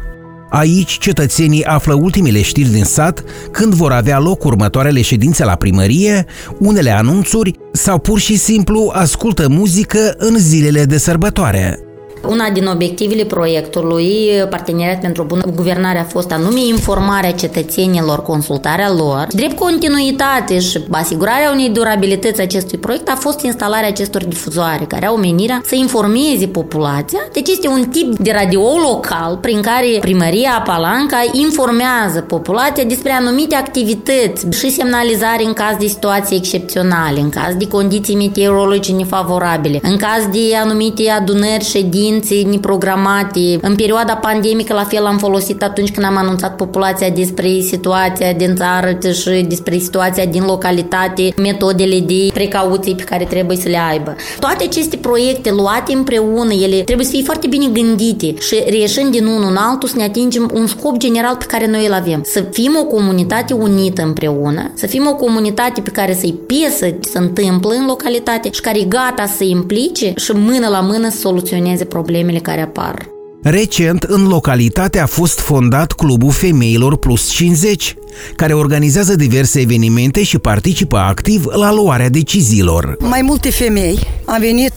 Aici 0.49 0.97
cetățenii 0.97 1.63
află 1.63 1.93
ultimele 1.93 2.41
știri 2.41 2.69
din 2.69 2.83
sat, 2.83 3.23
când 3.51 3.73
vor 3.73 3.91
avea 3.91 4.19
loc 4.19 4.43
următoarele 4.43 5.01
ședințe 5.01 5.43
la 5.43 5.55
primărie, 5.55 6.25
unele 6.59 6.89
anunțuri 6.89 7.55
sau 7.71 7.99
pur 7.99 8.19
și 8.19 8.37
simplu 8.37 8.91
ascultă 8.93 9.47
muzică 9.49 10.13
în 10.17 10.37
zilele 10.37 10.85
de 10.85 10.97
sărbătoare. 10.97 11.84
Una 12.29 12.49
din 12.49 12.65
obiectivele 12.65 13.23
proiectului 13.23 14.07
Parteneriat 14.49 14.99
pentru 14.99 15.21
o 15.21 15.25
bună 15.25 15.43
guvernare 15.55 15.99
a 15.99 16.03
fost 16.03 16.31
anume 16.31 16.59
informarea 16.65 17.31
cetățenilor, 17.31 18.21
consultarea 18.21 18.91
lor. 18.91 19.27
Drept 19.29 19.57
continuitate 19.57 20.59
și 20.59 20.79
asigurarea 20.91 21.51
unei 21.51 21.69
durabilități 21.69 22.41
acestui 22.41 22.77
proiect 22.77 23.09
a 23.09 23.15
fost 23.15 23.41
instalarea 23.41 23.87
acestor 23.87 24.23
difuzoare 24.25 24.85
care 24.87 25.05
au 25.05 25.15
menirea 25.15 25.61
să 25.65 25.75
informeze 25.75 26.47
populația. 26.51 27.19
Deci 27.33 27.49
este 27.49 27.67
un 27.67 27.83
tip 27.83 28.17
de 28.17 28.31
radio 28.31 28.61
local 28.61 29.37
prin 29.41 29.61
care 29.61 29.87
primăria 29.99 30.63
Palanca 30.65 31.23
informează 31.31 32.21
populația 32.27 32.83
despre 32.83 33.11
anumite 33.11 33.55
activități 33.55 34.59
și 34.59 34.69
semnalizare 34.69 35.43
în 35.45 35.53
caz 35.53 35.77
de 35.79 35.87
situații 35.87 36.37
excepționale, 36.37 37.19
în 37.19 37.29
caz 37.29 37.55
de 37.57 37.67
condiții 37.67 38.15
meteorologice 38.15 38.91
nefavorabile, 38.91 39.79
în 39.83 39.97
caz 39.97 40.25
de 40.31 40.55
anumite 40.63 41.09
adunări, 41.09 41.63
ședințe 41.63 42.14
ședințe 42.23 42.49
neprogramate. 42.49 43.57
În 43.61 43.75
perioada 43.75 44.15
pandemică, 44.15 44.73
la 44.73 44.83
fel, 44.83 45.05
am 45.05 45.17
folosit 45.17 45.63
atunci 45.63 45.91
când 45.91 46.05
am 46.05 46.17
anunțat 46.17 46.55
populația 46.55 47.09
despre 47.09 47.59
situația 47.59 48.33
din 48.33 48.55
țară 48.55 48.97
și 49.11 49.45
despre 49.47 49.77
situația 49.77 50.25
din 50.25 50.43
localitate, 50.43 51.33
metodele 51.37 51.99
de 51.99 52.29
precauții 52.33 52.95
pe 52.95 53.03
care 53.03 53.23
trebuie 53.23 53.57
să 53.57 53.69
le 53.69 53.79
aibă. 53.89 54.15
Toate 54.39 54.63
aceste 54.63 54.97
proiecte 54.97 55.51
luate 55.51 55.93
împreună, 55.93 56.53
ele 56.53 56.81
trebuie 56.81 57.05
să 57.05 57.11
fie 57.11 57.23
foarte 57.23 57.47
bine 57.47 57.65
gândite 57.73 58.35
și 58.39 58.63
reieșind 58.69 59.11
din 59.11 59.25
unul 59.25 59.49
în 59.49 59.55
altul 59.55 59.89
să 59.89 59.95
ne 59.97 60.03
atingem 60.03 60.51
un 60.53 60.67
scop 60.67 60.97
general 60.97 61.35
pe 61.35 61.45
care 61.45 61.67
noi 61.67 61.85
îl 61.85 61.93
avem. 61.93 62.21
Să 62.25 62.41
fim 62.51 62.77
o 62.81 62.85
comunitate 62.85 63.53
unită 63.53 64.01
împreună, 64.01 64.71
să 64.73 64.87
fim 64.87 65.07
o 65.07 65.15
comunitate 65.15 65.81
pe 65.81 65.89
care 65.89 66.13
să-i 66.13 66.39
piesă 66.47 66.85
ce 66.85 67.09
se 67.09 67.17
întâmplă 67.17 67.73
în 67.73 67.85
localitate 67.85 68.49
și 68.51 68.61
care 68.61 68.79
e 68.79 68.83
gata 68.83 69.25
să 69.25 69.35
se 69.35 69.45
implice 69.45 70.13
și 70.15 70.31
mână 70.31 70.67
la 70.67 70.79
mână 70.79 71.09
să 71.09 71.17
soluționeze 71.17 71.85
problemele 71.95 72.39
care 72.39 72.61
apar. 72.61 73.07
Recent, 73.41 74.03
în 74.03 74.27
localitate 74.27 74.99
a 74.99 75.05
fost 75.05 75.39
fondat 75.39 75.91
Clubul 75.91 76.31
Femeilor 76.31 76.97
Plus 76.97 77.29
50, 77.29 77.95
care 78.35 78.53
organizează 78.53 79.15
diverse 79.15 79.59
evenimente 79.59 80.23
și 80.23 80.37
participă 80.37 80.97
activ 80.97 81.45
la 81.45 81.73
luarea 81.73 82.09
deciziilor. 82.09 82.97
Mai 82.99 83.21
multe 83.21 83.49
femei 83.51 83.99
am 84.25 84.39
venit 84.39 84.73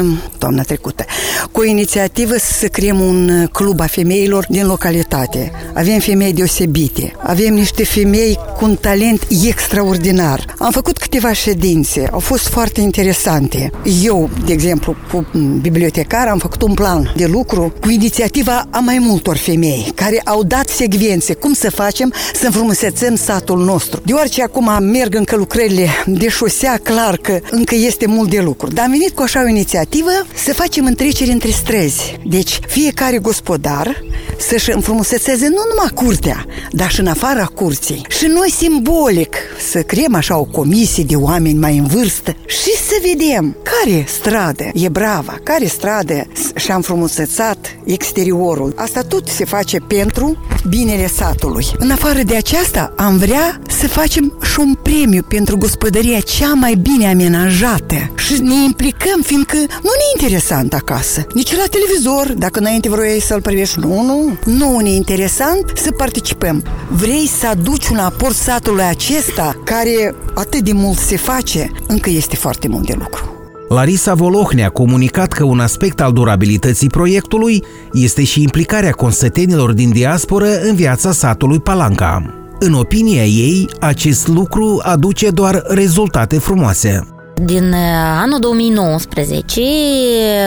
uh, 0.00 0.06
toamna 0.38 0.62
trecută 0.62 1.04
cu 1.52 1.60
o 1.60 1.64
inițiativă 1.64 2.34
să 2.58 2.66
creăm 2.66 3.00
un 3.00 3.48
club 3.52 3.80
a 3.80 3.86
femeilor 3.86 4.46
din 4.48 4.66
localitate. 4.66 5.52
Avem 5.74 5.98
femei 5.98 6.32
deosebite, 6.32 7.12
avem 7.22 7.54
niște 7.54 7.84
femei 7.84 8.38
cu 8.56 8.64
un 8.64 8.76
talent 8.76 9.26
extraordinar. 9.46 10.54
Am 10.58 10.70
făcut 10.70 10.98
câteva 10.98 11.32
ședințe, 11.32 12.08
au 12.12 12.18
fost 12.18 12.48
foarte 12.48 12.80
interesante. 12.80 13.70
Eu, 14.02 14.30
de 14.44 14.52
exemplu, 14.52 14.96
cu 15.12 15.26
bibliotecar, 15.60 16.28
am 16.28 16.38
făcut 16.38 16.62
un 16.62 16.74
plan 16.74 17.12
de 17.16 17.26
lucru 17.26 17.72
cu 17.80 17.90
inițiativa 17.90 18.66
a 18.70 18.78
mai 18.78 18.98
multor 18.98 19.36
femei 19.36 19.92
care 19.94 20.20
au 20.24 20.42
dat 20.42 20.68
secvențe 20.68 21.34
cum 21.34 21.52
să 21.52 21.70
facem 21.70 22.12
să 22.34 22.48
înfrumusețăm 22.86 23.26
satul 23.26 23.64
nostru. 23.64 24.00
Deoarece 24.04 24.42
acum 24.42 24.82
merg 24.82 25.14
încă 25.14 25.36
lucrările 25.36 25.88
de 26.06 26.28
șosea, 26.28 26.80
clar 26.82 27.16
că 27.16 27.40
încă 27.50 27.74
este 27.74 28.06
mult 28.06 28.30
de 28.30 28.40
lucru. 28.40 28.68
Dar 28.68 28.84
am 28.84 28.90
venit 28.90 29.10
cu 29.10 29.22
așa 29.22 29.42
o 29.42 29.48
inițiativă 29.48 30.10
să 30.44 30.52
facem 30.52 30.86
întreceri 30.86 31.30
între 31.30 31.50
străzi. 31.50 32.18
Deci 32.24 32.58
fiecare 32.66 33.18
gospodar 33.18 34.02
să-și 34.38 34.70
înfrumusețeze 34.70 35.48
nu 35.48 35.62
numai 35.68 35.90
curtea, 35.94 36.46
dar 36.70 36.90
și 36.90 37.00
în 37.00 37.06
afara 37.06 37.44
curții. 37.44 38.06
Și 38.08 38.26
noi 38.26 38.50
simbolic 38.50 39.36
să 39.70 39.82
creăm 39.82 40.14
așa 40.14 40.38
o 40.38 40.44
comisie 40.44 41.04
de 41.04 41.16
oameni 41.16 41.58
mai 41.58 41.76
în 41.76 41.86
vârstă 41.86 42.36
și 42.46 42.70
să 42.88 42.94
vedem 43.02 43.56
care 43.62 44.04
stradă 44.18 44.64
e 44.74 44.88
brava, 44.88 45.38
care 45.42 45.66
stradă 45.66 46.26
și-a 46.54 46.74
înfrumusețat 46.74 47.58
exteriorul. 47.84 48.72
Asta 48.76 49.00
tot 49.00 49.28
se 49.28 49.44
face 49.44 49.78
pentru 49.78 50.46
binele 50.68 51.06
satului. 51.06 51.66
În 51.78 51.90
afară 51.90 52.22
de 52.22 52.36
aceasta, 52.36 52.71
am 52.80 53.16
vrea 53.16 53.60
să 53.68 53.88
facem 53.88 54.32
și 54.42 54.60
un 54.60 54.74
premiu 54.74 55.22
pentru 55.28 55.56
gospodăria 55.56 56.20
cea 56.20 56.52
mai 56.52 56.74
bine 56.74 57.10
amenajată 57.10 58.10
și 58.16 58.40
ne 58.40 58.54
implicăm, 58.64 59.20
fiindcă 59.22 59.56
nu 59.56 59.90
ne 60.00 60.20
interesant 60.20 60.74
acasă, 60.74 61.26
nici 61.34 61.56
la 61.56 61.64
televizor, 61.70 62.38
dacă 62.38 62.58
înainte 62.58 62.88
vroiai 62.88 63.18
să-l 63.18 63.40
privești. 63.40 63.78
Nu, 63.78 64.02
nu. 64.02 64.38
Nu 64.44 64.78
ne 64.78 64.90
interesant 64.90 65.72
să 65.74 65.90
participăm. 65.90 66.62
Vrei 66.88 67.26
să 67.26 67.46
aduci 67.46 67.88
un 67.88 67.96
aport 67.96 68.34
satului 68.34 68.84
acesta, 68.84 69.60
care 69.64 70.14
atât 70.34 70.60
de 70.60 70.72
mult 70.72 70.98
se 70.98 71.16
face, 71.16 71.70
încă 71.86 72.10
este 72.10 72.36
foarte 72.36 72.68
mult 72.68 72.86
de 72.86 72.94
lucru. 72.98 73.32
Larisa 73.68 74.14
Volohne 74.14 74.64
a 74.64 74.68
comunicat 74.68 75.32
că 75.32 75.44
un 75.44 75.60
aspect 75.60 76.00
al 76.00 76.12
durabilității 76.12 76.88
proiectului 76.88 77.64
este 77.92 78.24
și 78.24 78.42
implicarea 78.42 78.92
consătenilor 78.92 79.72
din 79.72 79.90
diasporă 79.90 80.60
în 80.60 80.74
viața 80.74 81.12
satului 81.12 81.60
Palanca. 81.60 82.41
În 82.64 82.72
opinia 82.72 83.24
ei, 83.24 83.68
acest 83.80 84.28
lucru 84.28 84.80
aduce 84.82 85.30
doar 85.30 85.62
rezultate 85.66 86.38
frumoase. 86.38 87.11
Din 87.34 87.72
uh, 87.72 87.78
anul 88.22 88.38
2019, 88.38 89.60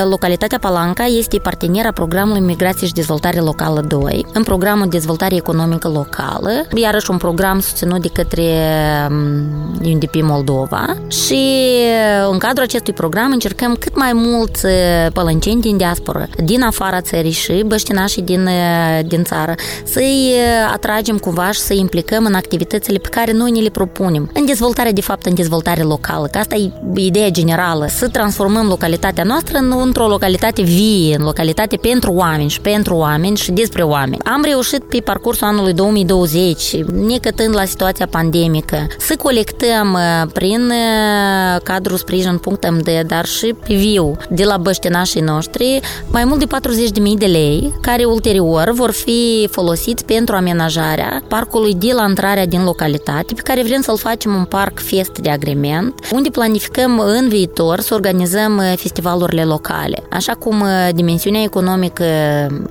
localitatea 0.10 0.60
Palanca 0.60 1.06
este 1.06 1.38
partenera 1.38 1.92
programului 1.92 2.42
Migrație 2.42 2.88
și 2.88 2.94
Dezvoltare 2.94 3.40
Locală 3.40 3.82
2, 3.82 4.26
în 4.34 4.44
programul 4.44 4.88
Dezvoltare 4.88 5.36
Economică 5.36 5.88
Locală, 5.88 6.50
iarăși 6.76 7.12
un 7.12 7.18
program 7.18 7.60
susținut 7.60 8.02
de 8.02 8.10
către 8.14 8.44
UNDP 9.84 10.16
um, 10.16 10.26
Moldova 10.26 10.96
și 11.08 11.34
uh, 11.34 12.30
în 12.32 12.38
cadrul 12.38 12.64
acestui 12.64 12.94
program 12.94 13.32
încercăm 13.32 13.76
cât 13.80 13.98
mai 13.98 14.12
mult 14.14 14.56
uh, 14.64 14.72
pălănceni 15.14 15.62
din 15.62 15.78
diasporă, 15.78 16.28
din 16.44 16.62
afara 16.62 17.02
țării 17.02 17.32
și 17.32 17.64
băștinașii 17.66 18.22
din, 18.22 18.50
din 19.08 19.24
țară, 19.24 19.56
să-i 19.84 20.34
atragem 20.74 21.18
cumva 21.18 21.52
și 21.52 21.60
să-i 21.60 21.80
implicăm 21.80 22.26
în 22.26 22.34
activitățile 22.34 22.98
pe 22.98 23.10
care 23.10 23.32
noi 23.32 23.52
ne 23.52 23.60
le 23.60 23.70
propunem, 23.70 24.30
în 24.34 24.46
dezvoltare, 24.46 24.92
de 24.92 25.02
fapt, 25.02 25.26
în 25.26 25.36
dezvoltare 25.36 25.82
locală, 25.82 26.28
că 26.28 26.38
asta 26.38 26.56
e 26.56 26.75
ideea 26.96 27.30
generală, 27.30 27.86
să 27.90 28.08
transformăm 28.08 28.68
localitatea 28.68 29.24
noastră 29.24 29.58
în, 29.58 29.74
într-o 29.82 30.08
localitate 30.08 30.62
vie, 30.62 31.16
în 31.18 31.24
localitate 31.24 31.76
pentru 31.76 32.12
oameni 32.14 32.50
și 32.50 32.62
pentru 32.62 32.96
oameni 32.96 33.38
și 33.38 33.52
despre 33.52 33.84
oameni. 33.84 34.24
Am 34.24 34.44
reușit 34.44 34.84
pe 34.84 35.00
parcursul 35.00 35.48
anului 35.48 35.74
2020, 35.74 36.76
necătând 37.08 37.56
la 37.56 37.66
situația 37.66 38.08
pandemică, 38.08 38.88
să 38.98 39.16
colectăm 39.16 39.94
uh, 39.94 40.30
prin 40.34 40.70
uh, 40.70 41.62
cadrul 41.64 41.98
sprijin.md, 41.98 42.90
dar 43.08 43.26
și 43.26 43.56
pe 43.68 43.74
viu 43.74 44.18
de 44.30 44.44
la 44.44 44.58
băștinașii 44.58 45.22
noștri, 45.22 45.80
mai 46.12 46.24
mult 46.26 46.40
de 46.40 46.72
40.000 47.14 47.18
de 47.18 47.26
lei, 47.26 47.74
care 47.82 48.04
ulterior 48.04 48.72
vor 48.72 48.92
fi 48.92 49.48
folosiți 49.52 50.06
pentru 50.06 50.36
amenajarea 50.36 51.24
parcului 51.28 51.74
de 51.74 51.92
la 51.94 52.06
intrarea 52.08 52.46
din 52.46 52.64
localitate, 52.64 53.34
pe 53.34 53.42
care 53.42 53.64
vrem 53.64 53.82
să-l 53.82 53.98
facem 53.98 54.34
un 54.34 54.46
parc 54.46 54.80
fest 54.80 55.18
de 55.18 55.30
agrement, 55.30 55.94
unde 56.12 56.30
planificăm 56.30 56.65
planificăm 56.68 57.00
în 57.00 57.30
viitor 57.30 57.80
să 57.80 57.94
organizăm 57.94 58.58
uh, 58.58 58.74
festivalurile 58.78 59.44
locale. 59.44 60.04
Așa 60.10 60.34
cum 60.34 60.62
uh, 60.62 60.90
dimensiunea 60.94 61.42
economică, 61.42 62.06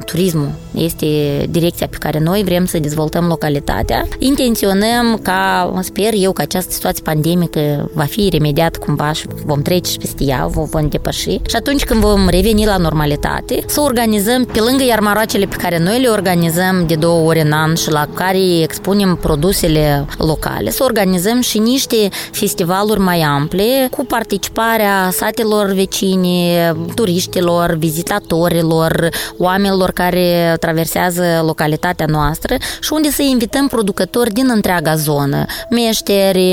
turismul, 0.06 0.50
este 0.74 1.06
direcția 1.50 1.86
pe 1.90 1.96
care 1.96 2.18
noi 2.18 2.42
vrem 2.44 2.64
să 2.64 2.78
dezvoltăm 2.78 3.26
localitatea, 3.26 4.06
intenționăm 4.18 5.18
ca, 5.22 5.72
sper 5.80 6.12
eu, 6.12 6.32
că 6.32 6.42
această 6.42 6.72
situație 6.72 7.02
pandemică 7.02 7.90
va 7.94 8.04
fi 8.04 8.28
remediat 8.32 8.76
cumva 8.76 9.12
și 9.12 9.26
vom 9.44 9.62
trece 9.62 9.90
și 9.90 9.98
peste 9.98 10.24
ea, 10.24 10.46
vom, 10.46 10.64
vom 10.64 10.88
depăși 10.88 11.30
și 11.30 11.56
atunci 11.56 11.84
când 11.84 12.00
vom 12.00 12.28
reveni 12.28 12.64
la 12.64 12.76
normalitate, 12.76 13.62
să 13.66 13.80
organizăm 13.80 14.44
pe 14.44 14.60
lângă 14.60 14.84
iarmaroacele 14.84 15.44
pe 15.44 15.56
care 15.56 15.78
noi 15.78 16.00
le 16.00 16.08
organizăm 16.08 16.84
de 16.86 16.94
două 16.94 17.28
ori 17.28 17.40
în 17.40 17.52
an 17.52 17.74
și 17.74 17.90
la 17.90 18.06
care 18.14 18.62
expunem 18.62 19.16
produsele 19.16 20.06
locale, 20.18 20.70
să 20.70 20.84
organizăm 20.84 21.40
și 21.40 21.58
niște 21.58 22.08
festivaluri 22.32 23.00
mai 23.00 23.20
ample 23.20 23.83
cu 23.90 24.04
participarea 24.04 25.08
satelor 25.12 25.72
vecini, 25.72 26.50
turiștilor, 26.94 27.74
vizitatorilor, 27.74 29.08
oamenilor 29.38 29.90
care 29.90 30.56
traversează 30.60 31.42
localitatea 31.46 32.06
noastră 32.06 32.54
și 32.80 32.92
unde 32.92 33.10
să 33.10 33.22
invităm 33.22 33.68
producători 33.68 34.32
din 34.32 34.50
întreaga 34.54 34.94
zonă, 34.94 35.44
meșteri, 35.70 36.52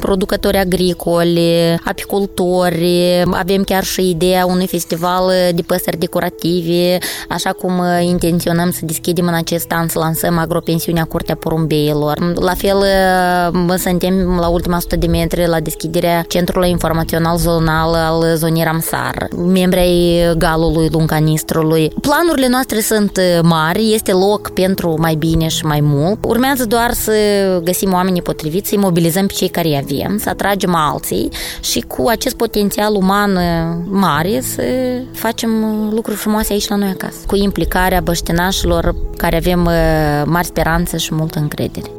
producători 0.00 0.56
agricoli, 0.56 1.76
apicultori, 1.84 3.22
avem 3.32 3.62
chiar 3.62 3.84
și 3.84 4.10
ideea 4.10 4.46
unui 4.46 4.66
festival 4.66 5.30
de 5.54 5.62
păsări 5.62 5.98
decorative, 5.98 6.98
așa 7.28 7.50
cum 7.50 7.82
intenționăm 8.00 8.70
să 8.70 8.80
deschidem 8.82 9.26
în 9.26 9.34
acest 9.34 9.72
an 9.72 9.88
să 9.88 9.98
lansăm 9.98 10.38
agropensiunea 10.38 11.04
Curtea 11.04 11.34
Porumbeilor. 11.34 12.32
La 12.34 12.54
fel, 12.54 12.84
suntem 13.78 14.36
la 14.40 14.48
ultima 14.48 14.78
sută 14.78 14.96
de 14.96 15.06
metri 15.06 15.46
la 15.46 15.60
deschiderea 15.60 16.24
Centrului 16.38 16.70
Informațional 16.70 17.36
Zonal 17.36 17.94
al 17.94 18.36
zonei 18.36 18.62
Ramsar, 18.64 19.28
membri 19.36 19.78
ai 19.78 20.34
Galului 20.36 20.88
Luncanistrului. 20.90 21.92
Planurile 22.00 22.48
noastre 22.48 22.80
sunt 22.80 23.20
mari, 23.42 23.92
este 23.94 24.12
loc 24.12 24.50
pentru 24.50 24.94
mai 24.98 25.14
bine 25.14 25.48
și 25.48 25.64
mai 25.66 25.80
mult. 25.82 26.24
Urmează 26.24 26.64
doar 26.64 26.92
să 26.92 27.12
găsim 27.64 27.92
oamenii 27.92 28.22
potriviți, 28.22 28.68
să-i 28.68 28.78
mobilizăm 28.78 29.26
pe 29.26 29.32
cei 29.32 29.48
care 29.48 29.68
îi 29.68 29.80
avem, 29.82 30.18
să 30.18 30.28
atragem 30.28 30.74
alții 30.74 31.28
și 31.60 31.80
cu 31.80 32.08
acest 32.08 32.36
potențial 32.36 32.94
uman 32.94 33.38
mare 33.90 34.40
să 34.40 34.62
facem 35.12 35.50
lucruri 35.92 36.18
frumoase 36.18 36.52
aici 36.52 36.68
la 36.68 36.76
noi 36.76 36.88
acasă, 36.88 37.16
cu 37.26 37.36
implicarea 37.36 38.00
băștinașilor 38.00 38.94
care 39.16 39.36
avem 39.36 39.60
mari 40.24 40.46
speranțe 40.46 40.96
și 40.96 41.14
multă 41.14 41.38
încredere. 41.38 41.97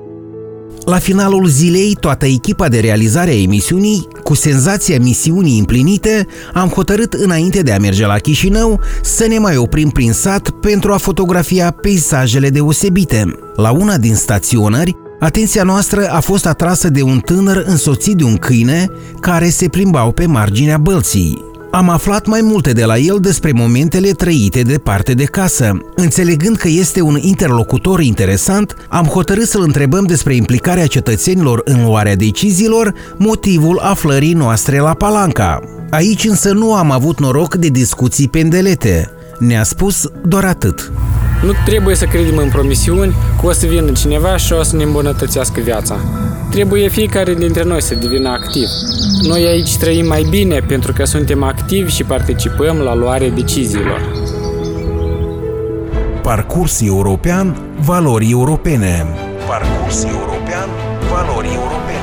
La 0.89 0.99
finalul 0.99 1.47
zilei, 1.47 1.97
toată 1.99 2.25
echipa 2.25 2.67
de 2.67 2.79
realizare 2.79 3.29
a 3.29 3.41
emisiunii, 3.41 4.07
cu 4.23 4.33
senzația 4.35 4.99
misiunii 4.99 5.59
împlinite, 5.59 6.27
am 6.53 6.67
hotărât 6.67 7.13
înainte 7.13 7.61
de 7.61 7.71
a 7.71 7.79
merge 7.79 8.05
la 8.05 8.17
Chișinău 8.17 8.79
să 9.01 9.25
ne 9.27 9.37
mai 9.37 9.57
oprim 9.57 9.89
prin 9.89 10.11
sat 10.11 10.49
pentru 10.49 10.93
a 10.93 10.97
fotografia 10.97 11.71
peisajele 11.71 12.49
deosebite. 12.49 13.39
La 13.55 13.71
una 13.71 13.97
din 13.97 14.15
staționări, 14.15 14.95
atenția 15.19 15.63
noastră 15.63 16.07
a 16.11 16.19
fost 16.19 16.45
atrasă 16.45 16.89
de 16.89 17.01
un 17.01 17.19
tânăr 17.19 17.63
însoțit 17.67 18.15
de 18.15 18.23
un 18.23 18.35
câine 18.35 18.87
care 19.19 19.49
se 19.49 19.67
plimbau 19.67 20.11
pe 20.11 20.25
marginea 20.25 20.77
bălții. 20.77 21.48
Am 21.71 21.89
aflat 21.89 22.25
mai 22.25 22.41
multe 22.41 22.71
de 22.71 22.85
la 22.85 22.97
el 22.97 23.17
despre 23.21 23.51
momentele 23.51 24.11
trăite 24.11 24.61
departe 24.61 25.13
de 25.13 25.23
casă. 25.23 25.77
Înțelegând 25.95 26.57
că 26.57 26.67
este 26.67 27.01
un 27.01 27.17
interlocutor 27.21 27.99
interesant, 27.99 28.75
am 28.87 29.05
hotărât 29.05 29.47
să-l 29.47 29.61
întrebăm 29.61 30.05
despre 30.05 30.35
implicarea 30.35 30.87
cetățenilor 30.87 31.61
în 31.65 31.85
luarea 31.85 32.15
deciziilor, 32.15 32.93
motivul 33.17 33.79
aflării 33.79 34.33
noastre 34.33 34.79
la 34.79 34.93
Palanca. 34.93 35.59
Aici 35.89 36.23
însă 36.23 36.51
nu 36.51 36.73
am 36.73 36.91
avut 36.91 37.19
noroc 37.19 37.55
de 37.55 37.67
discuții 37.67 38.27
pendelete. 38.27 39.11
Ne-a 39.39 39.63
spus 39.63 40.11
doar 40.25 40.45
atât. 40.45 40.91
Nu 41.43 41.51
trebuie 41.65 41.95
să 41.95 42.05
credem 42.05 42.37
în 42.37 42.49
promisiuni 42.49 43.15
că 43.39 43.45
o 43.45 43.51
să 43.51 43.65
vină 43.65 43.91
cineva 43.91 44.37
și 44.37 44.53
o 44.53 44.63
să 44.63 44.75
ne 44.75 44.83
îmbunătățească 44.83 45.59
viața. 45.59 45.95
Trebuie 46.49 46.87
fiecare 46.87 47.33
dintre 47.33 47.63
noi 47.63 47.81
să 47.81 47.95
devină 47.95 48.29
activ. 48.29 48.67
Noi 49.21 49.45
aici 49.45 49.77
trăim 49.77 50.07
mai 50.07 50.27
bine 50.29 50.59
pentru 50.67 50.93
că 50.93 51.05
suntem 51.05 51.43
activi 51.43 51.91
și 51.91 52.03
participăm 52.03 52.77
la 52.77 52.95
luarea 52.95 53.29
deciziilor. 53.29 54.01
Parcurs 56.21 56.81
European 56.81 57.57
Valori 57.79 58.29
Europene 58.31 59.05
Parcurs 59.47 60.03
European 60.03 60.69
Valori 61.11 61.47
Europene 61.47 61.98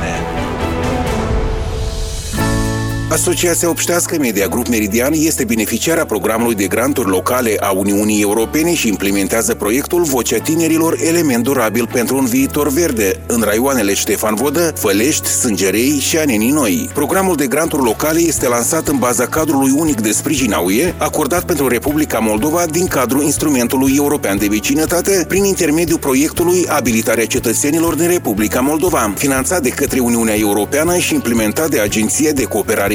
Asociația 3.17 3.69
Obștească 3.69 4.17
Media 4.19 4.47
Grup 4.47 4.69
Meridian 4.69 5.13
este 5.13 5.45
beneficiara 5.45 6.05
programului 6.05 6.55
de 6.55 6.67
granturi 6.67 7.09
locale 7.09 7.57
a 7.61 7.71
Uniunii 7.71 8.23
Europene 8.23 8.75
și 8.75 8.89
implementează 8.89 9.55
proiectul 9.55 10.03
Vocea 10.03 10.39
Tinerilor 10.39 10.97
Element 11.01 11.45
Durabil 11.45 11.89
pentru 11.93 12.17
un 12.17 12.25
viitor 12.25 12.69
verde 12.69 13.21
în 13.27 13.41
raioanele 13.41 13.95
Ștefan 13.95 14.35
Vodă, 14.35 14.73
Fălești, 14.75 15.29
Sângerei 15.29 15.99
și 15.99 16.19
Anenii 16.19 16.51
Noi. 16.51 16.91
Programul 16.95 17.37
de 17.37 17.47
granturi 17.47 17.83
locale 17.83 18.21
este 18.21 18.49
lansat 18.49 18.89
în 18.89 18.99
baza 18.99 19.27
cadrului 19.27 19.71
unic 19.77 20.01
de 20.01 20.11
sprijin 20.13 20.53
a 20.53 20.59
UE, 20.59 20.95
acordat 20.97 21.45
pentru 21.45 21.69
Republica 21.69 22.19
Moldova 22.19 22.67
din 22.71 22.87
cadrul 22.87 23.23
instrumentului 23.23 23.93
european 23.97 24.39
de 24.39 24.47
vecinătate, 24.51 25.25
prin 25.29 25.45
intermediul 25.45 25.99
proiectului 25.99 26.67
Abilitarea 26.69 27.27
cetățenilor 27.27 27.95
din 27.95 28.09
Republica 28.09 28.61
Moldova, 28.61 29.13
finanțat 29.17 29.63
de 29.63 29.69
către 29.69 30.01
Uniunea 30.01 30.37
Europeană 30.39 30.97
și 30.97 31.15
implementat 31.15 31.71
de 31.71 31.81
Agenția 31.81 32.33
de 32.33 32.45
Cooperare 32.45 32.95